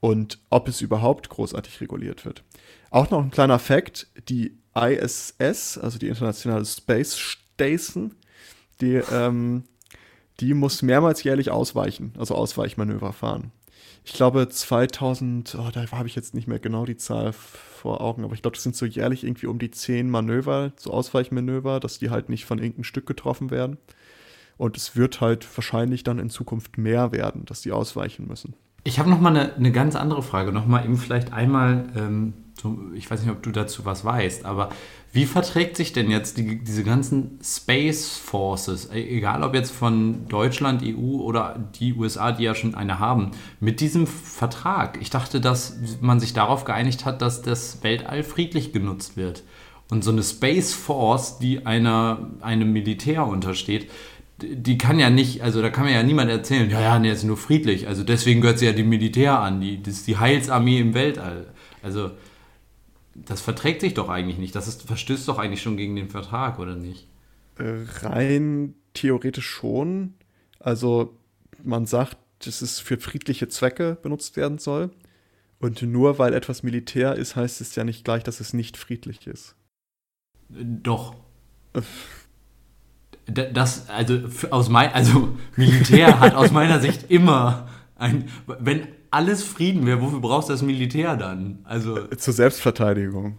[0.00, 2.42] und ob es überhaupt großartig reguliert wird.
[2.90, 8.14] Auch noch ein kleiner Fakt, die ISS, also die Internationale Space Station,
[8.80, 9.64] die, ähm,
[10.40, 13.52] die muss mehrmals jährlich ausweichen, also Ausweichmanöver fahren.
[14.06, 18.22] Ich glaube 2000, oh, da habe ich jetzt nicht mehr genau die Zahl vor Augen,
[18.22, 21.98] aber ich glaube, das sind so jährlich irgendwie um die zehn Manöver, so Ausweichmanöver, dass
[21.98, 23.78] die halt nicht von irgendeinem Stück getroffen werden.
[24.58, 28.54] Und es wird halt wahrscheinlich dann in Zukunft mehr werden, dass die ausweichen müssen.
[28.84, 30.52] Ich habe noch mal eine, eine ganz andere Frage.
[30.52, 32.32] Noch mal eben vielleicht einmal, ähm,
[32.94, 34.70] ich weiß nicht, ob du dazu was weißt, aber
[35.12, 40.28] wie verträgt sich denn jetzt die, diese ganzen Space Forces, e, egal ob jetzt von
[40.28, 43.30] Deutschland, EU oder die USA, die ja schon eine haben,
[43.60, 44.98] mit diesem Vertrag?
[45.00, 49.42] Ich dachte, dass man sich darauf geeinigt hat, dass das Weltall friedlich genutzt wird.
[49.88, 53.88] Und so eine Space Force, die einer, einem Militär untersteht,
[54.42, 57.24] die kann ja nicht, also da kann mir ja niemand erzählen, ja, ja, nee, ist
[57.24, 57.88] nur friedlich.
[57.88, 61.46] Also deswegen gehört sie ja dem Militär an, die, das ist die Heilsarmee im Weltall.
[61.82, 62.10] Also
[63.24, 64.54] das verträgt sich doch eigentlich nicht.
[64.54, 67.08] Das ist, verstößt doch eigentlich schon gegen den Vertrag, oder nicht?
[67.58, 70.14] Rein theoretisch schon.
[70.60, 71.16] Also
[71.62, 74.90] man sagt, dass es für friedliche Zwecke benutzt werden soll.
[75.58, 79.26] Und nur weil etwas Militär ist, heißt es ja nicht gleich, dass es nicht friedlich
[79.26, 79.54] ist.
[80.48, 81.14] Doch.
[83.26, 88.86] Das, also, aus mein, also Militär hat aus meiner Sicht immer ein, wenn
[89.16, 91.60] alles Frieden wäre, wofür brauchst du das Militär dann?
[91.64, 93.38] Also zur Selbstverteidigung.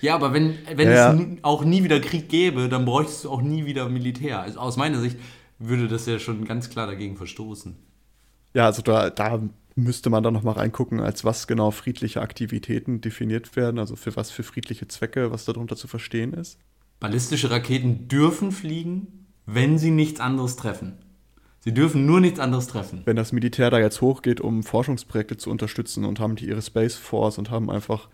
[0.00, 3.42] Ja, aber wenn, wenn ja, es auch nie wieder Krieg gäbe, dann bräuchtest du auch
[3.42, 4.40] nie wieder Militär.
[4.40, 5.16] Also aus meiner Sicht
[5.58, 7.74] würde das ja schon ganz klar dagegen verstoßen.
[8.54, 9.40] Ja, also da, da
[9.74, 14.14] müsste man dann noch mal reingucken, als was genau friedliche Aktivitäten definiert werden, also für
[14.14, 16.60] was für friedliche Zwecke, was darunter zu verstehen ist.
[17.00, 20.98] Ballistische Raketen dürfen fliegen, wenn sie nichts anderes treffen.
[21.68, 23.02] Sie dürfen nur nichts anderes treffen.
[23.04, 26.94] Wenn das Militär da jetzt hochgeht, um Forschungsprojekte zu unterstützen und haben die ihre Space
[26.94, 28.08] Force und haben einfach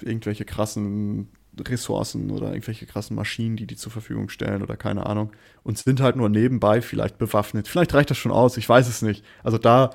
[0.00, 5.30] irgendwelche krassen Ressourcen oder irgendwelche krassen Maschinen, die die zur Verfügung stellen oder keine Ahnung
[5.62, 7.68] und sind halt nur nebenbei vielleicht bewaffnet.
[7.68, 9.24] Vielleicht reicht das schon aus, ich weiß es nicht.
[9.44, 9.90] Also da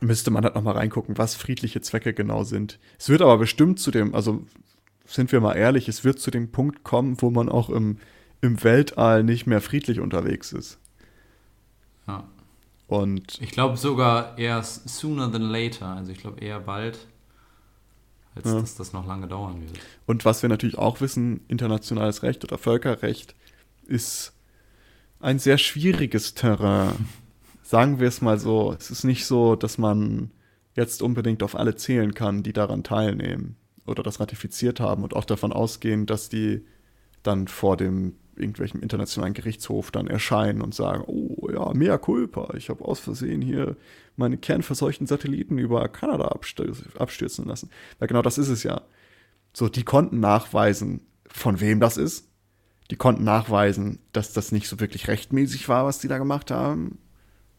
[0.00, 2.80] müsste man halt nochmal reingucken, was friedliche Zwecke genau sind.
[2.98, 4.44] Es wird aber bestimmt zu dem, also
[5.06, 7.98] sind wir mal ehrlich, es wird zu dem Punkt kommen, wo man auch im,
[8.40, 10.80] im Weltall nicht mehr friedlich unterwegs ist.
[12.06, 12.24] Ja.
[12.86, 15.86] Und ich glaube sogar eher sooner than later.
[15.86, 17.06] Also ich glaube eher bald,
[18.34, 18.60] als ja.
[18.60, 19.78] dass das noch lange dauern wird.
[20.06, 23.34] Und was wir natürlich auch wissen, internationales Recht oder Völkerrecht
[23.86, 24.32] ist
[25.20, 27.08] ein sehr schwieriges Terrain.
[27.62, 28.74] Sagen wir es mal so.
[28.78, 30.30] Es ist nicht so, dass man
[30.74, 35.24] jetzt unbedingt auf alle zählen kann, die daran teilnehmen oder das ratifiziert haben und auch
[35.24, 36.64] davon ausgehen, dass die
[37.22, 42.68] dann vor dem irgendwelchem internationalen Gerichtshof dann erscheinen und sagen, oh ja, mea culpa, ich
[42.68, 43.76] habe aus Versehen hier
[44.16, 46.36] meine kernverseuchten Satelliten über Kanada
[46.98, 47.70] abstürzen lassen.
[47.98, 48.82] Weil genau das ist es ja.
[49.52, 52.28] So, die konnten nachweisen, von wem das ist.
[52.90, 56.98] Die konnten nachweisen, dass das nicht so wirklich rechtmäßig war, was die da gemacht haben.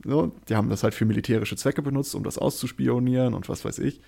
[0.03, 3.79] So, die haben das halt für militärische Zwecke benutzt, um das auszuspionieren und was weiß
[3.79, 4.01] ich.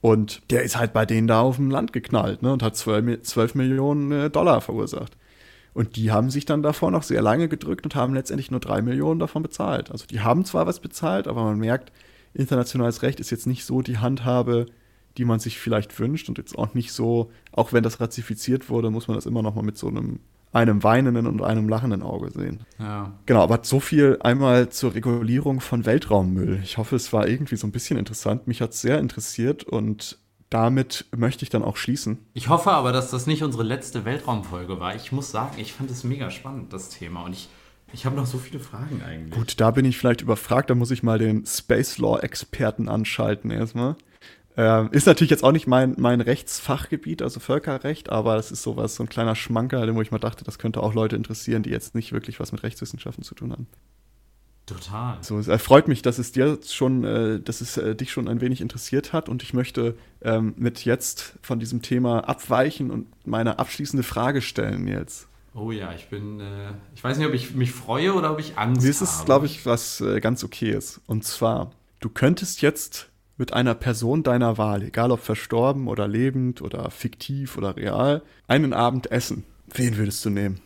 [0.00, 3.22] Und der ist halt bei denen da auf dem Land geknallt ne, und hat 12,
[3.22, 5.16] 12 Millionen äh, Dollar verursacht.
[5.74, 8.82] Und die haben sich dann davor noch sehr lange gedrückt und haben letztendlich nur drei
[8.82, 9.90] Millionen davon bezahlt.
[9.90, 11.92] Also die haben zwar was bezahlt, aber man merkt,
[12.34, 14.66] internationales Recht ist jetzt nicht so die Handhabe,
[15.16, 18.90] die man sich vielleicht wünscht und jetzt auch nicht so, auch wenn das ratifiziert wurde,
[18.90, 20.20] muss man das immer noch mal mit so einem
[20.52, 22.60] einem weinenden und einem lachenden Auge sehen.
[22.78, 23.12] Ja.
[23.26, 26.60] Genau, aber so viel einmal zur Regulierung von Weltraummüll.
[26.62, 28.46] Ich hoffe, es war irgendwie so ein bisschen interessant.
[28.46, 30.18] Mich hat es sehr interessiert und
[30.50, 32.18] damit möchte ich dann auch schließen.
[32.34, 34.94] Ich hoffe aber, dass das nicht unsere letzte Weltraumfolge war.
[34.94, 37.24] Ich muss sagen, ich fand es mega spannend, das Thema.
[37.24, 37.48] Und ich
[37.92, 39.34] Ich habe noch so viele Fragen eigentlich.
[39.34, 43.96] Gut, da bin ich vielleicht überfragt, da muss ich mal den Space Law-Experten anschalten erstmal.
[44.58, 48.96] Ähm, ist natürlich jetzt auch nicht mein, mein Rechtsfachgebiet, also Völkerrecht, aber das ist sowas,
[48.96, 51.94] so ein kleiner Schmankerl, wo ich mal dachte, das könnte auch Leute interessieren, die jetzt
[51.94, 53.68] nicht wirklich was mit Rechtswissenschaften zu tun haben.
[54.68, 55.16] Total.
[55.22, 58.40] So, es freut mich, dass es dir schon, äh, dass es äh, dich schon ein
[58.40, 63.58] wenig interessiert hat und ich möchte ähm, mit jetzt von diesem Thema abweichen und meine
[63.58, 65.26] abschließende Frage stellen jetzt.
[65.54, 68.58] Oh ja, ich bin, äh, ich weiß nicht, ob ich mich freue oder ob ich
[68.58, 68.84] Angst habe.
[68.84, 71.00] Mir ist es, glaube ich, was äh, ganz okay ist.
[71.06, 73.08] Und zwar, du könntest jetzt
[73.38, 78.72] mit einer Person deiner Wahl, egal ob verstorben oder lebend oder fiktiv oder real, einen
[78.72, 79.44] Abend essen.
[79.72, 80.60] Wen würdest du nehmen?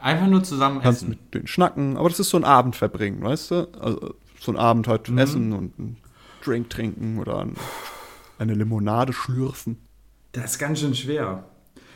[0.00, 1.10] Einfach nur zusammen Kannst essen.
[1.10, 3.68] mit denen schnacken, aber das ist so ein Abend verbringen, weißt du?
[3.80, 5.18] Also so ein Abend halt Mhm.
[5.18, 5.96] essen und einen
[6.44, 7.54] Drink trinken oder ein,
[8.38, 9.78] eine Limonade schlürfen.
[10.32, 11.44] Das ist ganz schön schwer.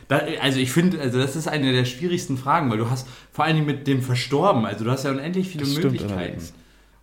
[0.08, 3.46] Da, also ich finde, also das ist eine der schwierigsten Fragen, weil du hast vor
[3.46, 6.18] allen Dingen mit dem Verstorben, also du hast ja unendlich viele Das stimmt Möglichkeiten.
[6.18, 6.52] allerdings.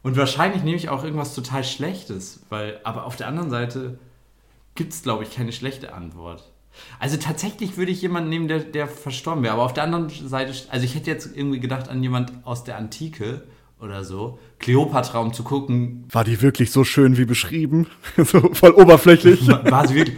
[0.03, 3.97] Und wahrscheinlich nehme ich auch irgendwas total Schlechtes, weil, aber auf der anderen Seite
[4.75, 6.50] gibt es, glaube ich, keine schlechte Antwort.
[6.99, 9.53] Also tatsächlich würde ich jemanden nehmen, der, der verstorben wäre.
[9.53, 12.77] Aber auf der anderen Seite, also ich hätte jetzt irgendwie gedacht an jemand aus der
[12.77, 13.43] Antike
[13.79, 17.87] oder so, Kleopatra, um zu gucken, War die wirklich so schön wie beschrieben?
[18.17, 19.47] so voll oberflächlich.
[19.47, 20.17] war sie wirklich,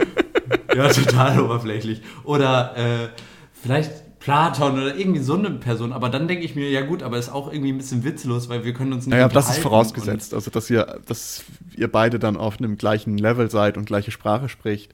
[0.75, 2.01] ja, total oberflächlich.
[2.23, 3.09] Oder äh,
[3.53, 5.91] vielleicht Platon oder irgendwie so eine Person.
[5.91, 8.63] Aber dann denke ich mir, ja gut, aber ist auch irgendwie ein bisschen witzlos, weil
[8.63, 10.33] wir können uns nicht Naja, das ist vorausgesetzt.
[10.33, 11.43] Also, dass ihr, dass
[11.75, 14.93] ihr beide dann auf einem gleichen Level seid und gleiche Sprache spricht,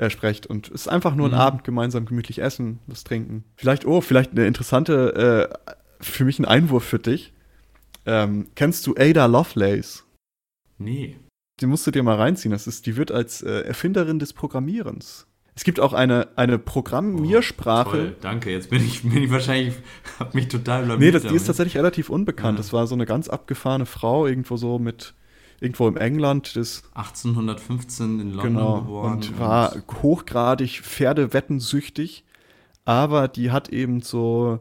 [0.00, 0.46] äh, sprecht.
[0.46, 1.38] Und es ist einfach nur ein Mhm.
[1.38, 3.44] Abend gemeinsam gemütlich essen, was trinken.
[3.56, 7.32] Vielleicht, oh, vielleicht eine interessante, äh, für mich ein Einwurf für dich.
[8.06, 10.04] Ähm, kennst du Ada Lovelace?
[10.78, 11.18] Nee.
[11.60, 12.52] Die musst du dir mal reinziehen.
[12.52, 15.26] Das ist, die wird als äh, Erfinderin des Programmierens.
[15.54, 17.90] Es gibt auch eine, eine Programmiersprache.
[17.90, 18.50] Toll, danke.
[18.50, 19.74] Jetzt bin ich, bin ich wahrscheinlich,
[20.18, 21.00] hab mich total blamiert.
[21.00, 22.56] Nee, das, die ist tatsächlich relativ unbekannt.
[22.56, 22.62] Ja.
[22.62, 25.12] Das war so eine ganz abgefahrene Frau, irgendwo so mit,
[25.60, 29.12] irgendwo im England, das 1815 in London genau, geboren.
[29.12, 32.24] und war hochgradig Pferdewettensüchtig,
[32.84, 34.58] aber die hat eben so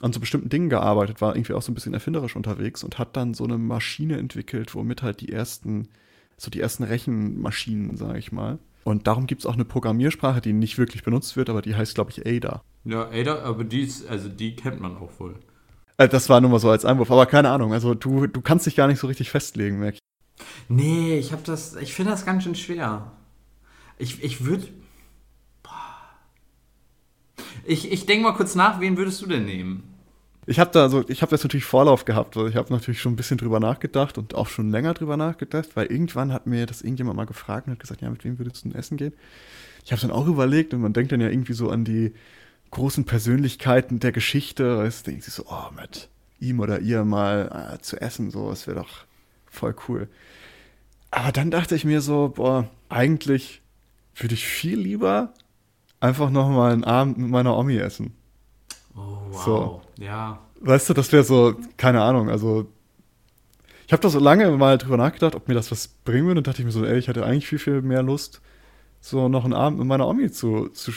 [0.00, 3.16] an so bestimmten Dingen gearbeitet, war irgendwie auch so ein bisschen erfinderisch unterwegs und hat
[3.16, 5.88] dann so eine Maschine entwickelt, womit halt die ersten,
[6.36, 8.58] so die ersten Rechenmaschinen, sage ich mal.
[8.84, 11.94] Und darum gibt es auch eine Programmiersprache, die nicht wirklich benutzt wird, aber die heißt,
[11.94, 12.62] glaube ich, Ada.
[12.84, 15.34] Ja, Ada, aber die ist, also die kennt man auch wohl.
[15.98, 17.72] Äh, Das war nur mal so als Einwurf, aber keine Ahnung.
[17.72, 20.07] Also du, du kannst dich gar nicht so richtig festlegen, merke ich.
[20.68, 23.12] Nee, ich habe das, ich finde das ganz schön schwer.
[23.96, 24.68] Ich, ich würde.
[27.64, 29.82] Ich, ich denke mal kurz nach, wen würdest du denn nehmen?
[30.46, 33.12] Ich habe da so, ich habe jetzt natürlich Vorlauf gehabt, weil ich habe natürlich schon
[33.12, 36.80] ein bisschen drüber nachgedacht und auch schon länger drüber nachgedacht, weil irgendwann hat mir das
[36.80, 39.12] irgendjemand mal gefragt und hat gesagt, ja, mit wem würdest du denn essen gehen?
[39.84, 42.14] Ich habe dann auch überlegt und man denkt dann ja irgendwie so an die
[42.70, 46.08] großen Persönlichkeiten der Geschichte, du, denkt sich so, oh, mit
[46.40, 49.04] ihm oder ihr mal äh, zu essen, so, das wäre doch
[49.50, 50.08] voll cool.
[51.10, 53.62] Aber dann dachte ich mir so, boah, eigentlich
[54.14, 55.32] würde ich viel lieber
[56.00, 58.14] einfach noch mal einen Abend mit meiner Omi essen.
[58.94, 59.00] Oh,
[59.30, 59.44] wow.
[59.44, 59.82] So.
[59.98, 60.40] Ja.
[60.60, 62.66] Weißt du, das wäre so, keine Ahnung, also
[63.86, 66.46] ich habe da so lange mal drüber nachgedacht, ob mir das was bringen würde und
[66.46, 68.42] dachte ich mir so, ey, ich hatte eigentlich viel, viel mehr Lust,
[69.00, 70.90] so noch einen Abend mit meiner Omi zu, zu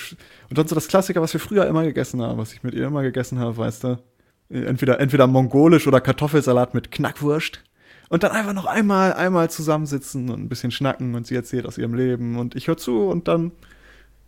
[0.50, 2.88] und dann so das Klassiker, was wir früher immer gegessen haben, was ich mit ihr
[2.88, 4.04] immer gegessen habe, weißt du,
[4.50, 7.64] entweder, entweder mongolisch oder Kartoffelsalat mit Knackwurst
[8.12, 11.78] und dann einfach noch einmal, einmal zusammensitzen und ein bisschen schnacken und sie erzählt aus
[11.78, 13.54] ihrem Leben und ich höre zu und dann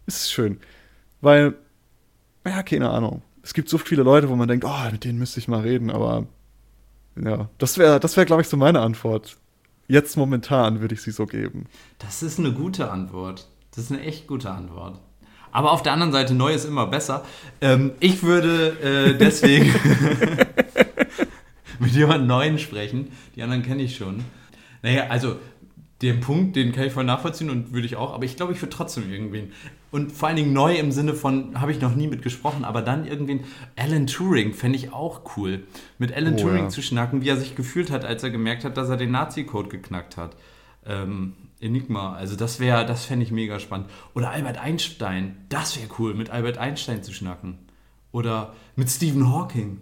[0.05, 0.61] ist es schön,
[1.19, 1.55] weil,
[2.45, 5.41] ja, keine Ahnung, es gibt so viele Leute, wo man denkt, oh, mit denen müsste
[5.41, 6.25] ich mal reden, aber
[7.21, 9.35] ja, das wäre, das wäre, glaube ich, so meine Antwort.
[9.89, 11.65] Jetzt momentan würde ich sie so geben.
[11.99, 13.49] Das ist eine gute Antwort.
[13.75, 15.01] Das ist eine echt gute Antwort.
[15.51, 17.25] Aber auf der anderen Seite, neu ist immer besser.
[17.59, 19.75] Ähm, ich würde äh, deswegen
[21.83, 23.09] mit jemandem Neuen sprechen.
[23.35, 24.23] Die anderen kenne ich schon.
[24.81, 25.37] Naja, also
[26.01, 28.13] den Punkt, den kann ich voll nachvollziehen und würde ich auch.
[28.13, 29.53] Aber ich glaube, ich würde trotzdem irgendwen.
[29.89, 32.81] Und vor allen Dingen neu im Sinne von, habe ich noch nie mit gesprochen, aber
[32.81, 33.41] dann irgendwen.
[33.77, 35.63] Alan Turing fände ich auch cool.
[35.99, 36.69] Mit Alan Oh, Turing ja.
[36.69, 39.69] zu schnacken, wie er sich gefühlt hat, als er gemerkt hat, dass er den Nazi-Code
[39.69, 40.35] geknackt hat.
[40.85, 43.89] Ähm, Enigma, also das wäre, das fände ich mega spannend.
[44.13, 47.59] Oder Albert Einstein, das wäre cool, mit Albert Einstein zu schnacken.
[48.11, 49.79] Oder mit Stephen Hawking.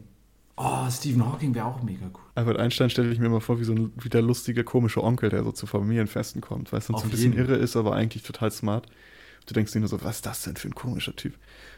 [0.64, 2.22] Oh, Stephen Hawking wäre auch mega cool.
[2.36, 5.30] Albert Einstein stelle ich mir immer vor, wie so ein wie der lustige, komische Onkel,
[5.30, 8.51] der so zu Familienfesten kommt, weißt du, so ein bisschen irre ist, aber eigentlich total
[8.51, 8.86] smart.
[9.47, 11.34] Du denkst dir nur so, was ist das denn für ein komischer Typ?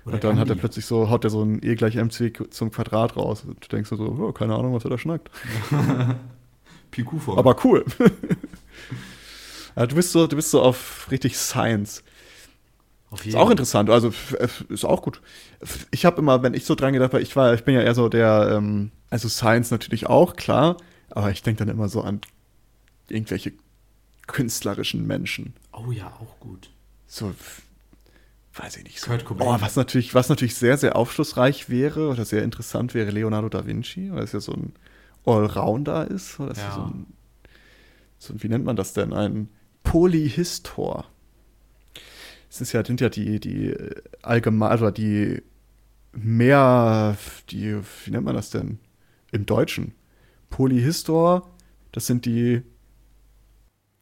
[0.06, 2.72] Oder und dann hat er plötzlich so, haut er so ein E gleich MC zum
[2.72, 3.46] Quadrat raus.
[3.48, 5.32] Und du denkst dir so, oh, keine Ahnung, was er da schnackt.
[6.92, 7.38] PQ-Form.
[7.38, 7.86] Aber cool.
[9.78, 12.04] ja, du bist so, du bist so auf richtig Science.
[13.24, 14.14] Ist auch interessant, also
[14.70, 15.22] ist auch gut.
[15.92, 17.96] Ich habe immer, wenn ich so dran gedacht habe, ich war, ich bin ja eher
[17.96, 20.78] so der, ähm, Also Science natürlich auch, klar,
[21.10, 22.22] aber ich denke dann immer so an
[23.10, 23.54] irgendwelche
[24.28, 25.54] künstlerischen Menschen.
[25.72, 26.70] Oh ja, auch gut.
[27.08, 27.34] So,
[28.56, 29.00] weiß ich nicht.
[29.00, 29.08] So.
[29.08, 29.48] Kurt Cobain.
[29.48, 33.66] Oh, was natürlich, was natürlich sehr, sehr aufschlussreich wäre oder sehr interessant wäre Leonardo da
[33.66, 34.74] Vinci, weil es ja so ein
[35.26, 36.40] Allrounder ist.
[36.40, 36.64] Oder ist ja.
[36.70, 36.74] Ja.
[36.76, 37.06] so, ein,
[38.18, 39.14] so ein, wie nennt man das denn?
[39.14, 39.50] Ein
[39.84, 41.06] Polyhistor.
[42.54, 43.74] Es ist ja, sind ja die, die
[44.22, 45.42] allgemein, oder die
[46.12, 47.18] mehr,
[47.50, 48.78] die, wie nennt man das denn?
[49.32, 49.96] Im Deutschen.
[50.52, 51.50] Polyhistor,
[51.94, 52.62] das sind die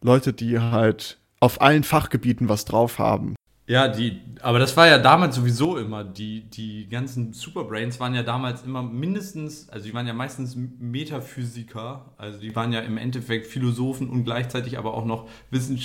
[0.02, 3.36] Leute, die halt auf allen Fachgebieten was drauf haben.
[3.72, 6.03] Ja, die, aber das war ja damals sowieso immer.
[6.03, 12.05] Die, die ganzen Superbrains waren ja damals immer mindestens, also die waren ja meistens Metaphysiker,
[12.17, 15.80] also die waren ja im Endeffekt Philosophen und gleichzeitig aber auch noch Wissen,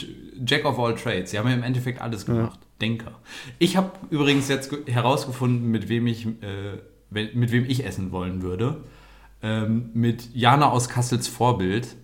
[0.44, 1.30] Jack of all Trades.
[1.30, 2.58] Die haben ja im Endeffekt alles gemacht.
[2.80, 3.12] Denker.
[3.60, 6.78] Ich habe übrigens jetzt ge- herausgefunden, mit wem ich, äh,
[7.10, 8.78] mit wem ich essen wollen würde.
[9.42, 11.94] Ähm, mit Jana aus Kassels Vorbild.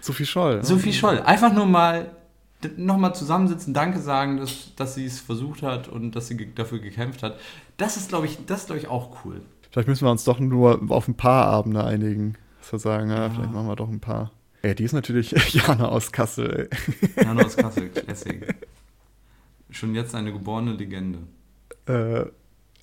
[0.00, 0.64] Sophie Scholl.
[0.64, 2.10] Sophie Scholl, einfach nur mal
[2.76, 6.78] nochmal zusammensitzen, Danke sagen, dass, dass sie es versucht hat und dass sie ge dafür
[6.78, 7.38] gekämpft hat.
[7.76, 9.42] Das ist, glaube ich, das glaube ich, auch cool.
[9.70, 12.36] Vielleicht müssen wir uns doch nur auf ein paar Abende einigen.
[12.60, 14.32] Dass wir sagen, ja, vielleicht machen wir doch ein paar.
[14.62, 16.68] Ey, die ist natürlich Jana aus Kassel,
[17.16, 18.54] Jana aus Kassel, Classic.
[19.70, 21.20] Schon jetzt eine geborene Legende.
[21.86, 21.94] ey.
[21.94, 22.26] Äh,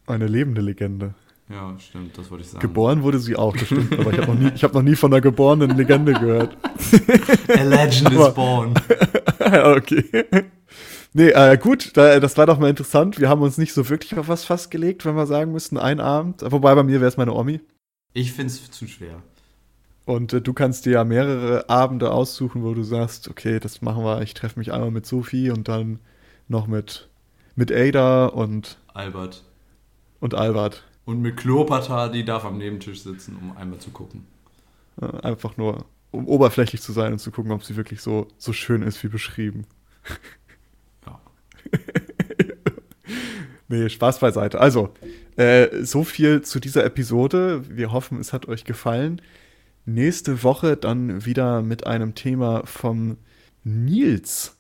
[0.07, 1.15] eine lebende Legende.
[1.49, 2.61] Ja, stimmt, das wollte ich sagen.
[2.61, 3.93] Geboren wurde sie auch, das stimmt.
[3.99, 6.57] Aber ich habe noch, nie- ich hab noch nie von einer geborenen Legende gehört.
[7.55, 8.73] A legend Aber- is born.
[9.77, 10.25] okay.
[11.13, 13.19] Nee, äh, gut, da, das war doch mal interessant.
[13.19, 16.41] Wir haben uns nicht so wirklich auf was festgelegt, wenn wir sagen müssten, ein Abend.
[16.45, 17.61] Wobei bei mir wäre es meine Omi.
[18.13, 19.21] Ich finde es zu schwer.
[20.05, 24.03] Und äh, du kannst dir ja mehrere Abende aussuchen, wo du sagst, okay, das machen
[24.03, 25.99] wir, ich treffe mich einmal mit Sophie und dann
[26.47, 27.07] noch mit,
[27.55, 29.43] mit Ada und, Albert.
[30.19, 30.83] und Albert.
[31.05, 34.25] Und mit Kleopatra, die darf am Nebentisch sitzen, um einmal zu gucken.
[35.21, 38.81] Einfach nur, um oberflächlich zu sein und zu gucken, ob sie wirklich so, so schön
[38.81, 39.65] ist wie beschrieben.
[41.05, 41.19] Ja.
[43.67, 44.59] Nee, Spaß beiseite.
[44.61, 44.93] Also,
[45.37, 47.63] äh, so viel zu dieser Episode.
[47.67, 49.21] Wir hoffen, es hat euch gefallen.
[49.85, 53.17] Nächste Woche dann wieder mit einem Thema vom
[53.63, 54.57] Nils,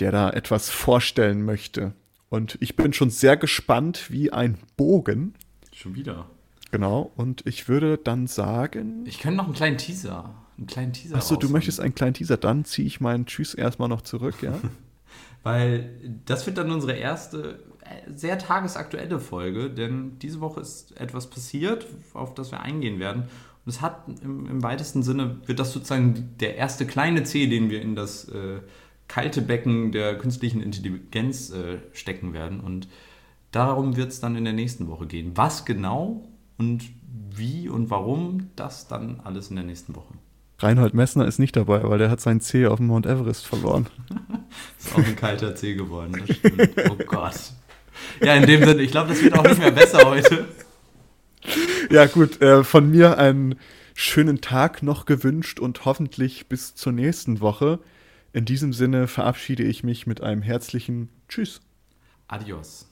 [0.00, 1.92] der da etwas vorstellen möchte.
[2.28, 5.34] Und ich bin schon sehr gespannt wie ein Bogen.
[5.80, 6.26] Schon wieder.
[6.72, 7.10] Genau.
[7.16, 9.04] Und ich würde dann sagen.
[9.06, 10.34] Ich kann noch einen kleinen Teaser.
[10.58, 11.16] Einen kleinen Teaser.
[11.16, 12.36] Achso, du möchtest einen kleinen Teaser.
[12.36, 14.58] Dann ziehe ich meinen Tschüss erstmal noch zurück, ja?
[15.42, 15.88] Weil
[16.26, 21.86] das wird dann unsere erste äh, sehr tagesaktuelle Folge, denn diese Woche ist etwas passiert,
[22.12, 23.22] auf das wir eingehen werden.
[23.64, 27.70] Und es hat im, im weitesten Sinne, wird das sozusagen der erste kleine C, den
[27.70, 28.60] wir in das äh,
[29.08, 32.60] kalte Becken der künstlichen Intelligenz äh, stecken werden.
[32.60, 32.86] Und
[33.50, 35.32] darum wird es dann in der nächsten Woche gehen.
[35.34, 36.28] Was genau
[36.58, 36.84] und
[37.30, 40.14] wie und warum, das dann alles in der nächsten Woche.
[40.58, 43.86] Reinhold Messner ist nicht dabei, weil der hat seinen C auf dem Mount Everest verloren.
[44.78, 46.70] Ist auch ein kalter C geworden, das stimmt.
[46.90, 47.52] Oh Gott.
[48.20, 50.48] Ja, in dem Sinne, ich glaube, das wird auch nicht mehr besser heute.
[51.90, 53.56] Ja, gut, äh, von mir einen
[53.94, 57.78] schönen Tag noch gewünscht und hoffentlich bis zur nächsten Woche.
[58.32, 61.60] In diesem Sinne verabschiede ich mich mit einem herzlichen Tschüss.
[62.28, 62.86] Adios.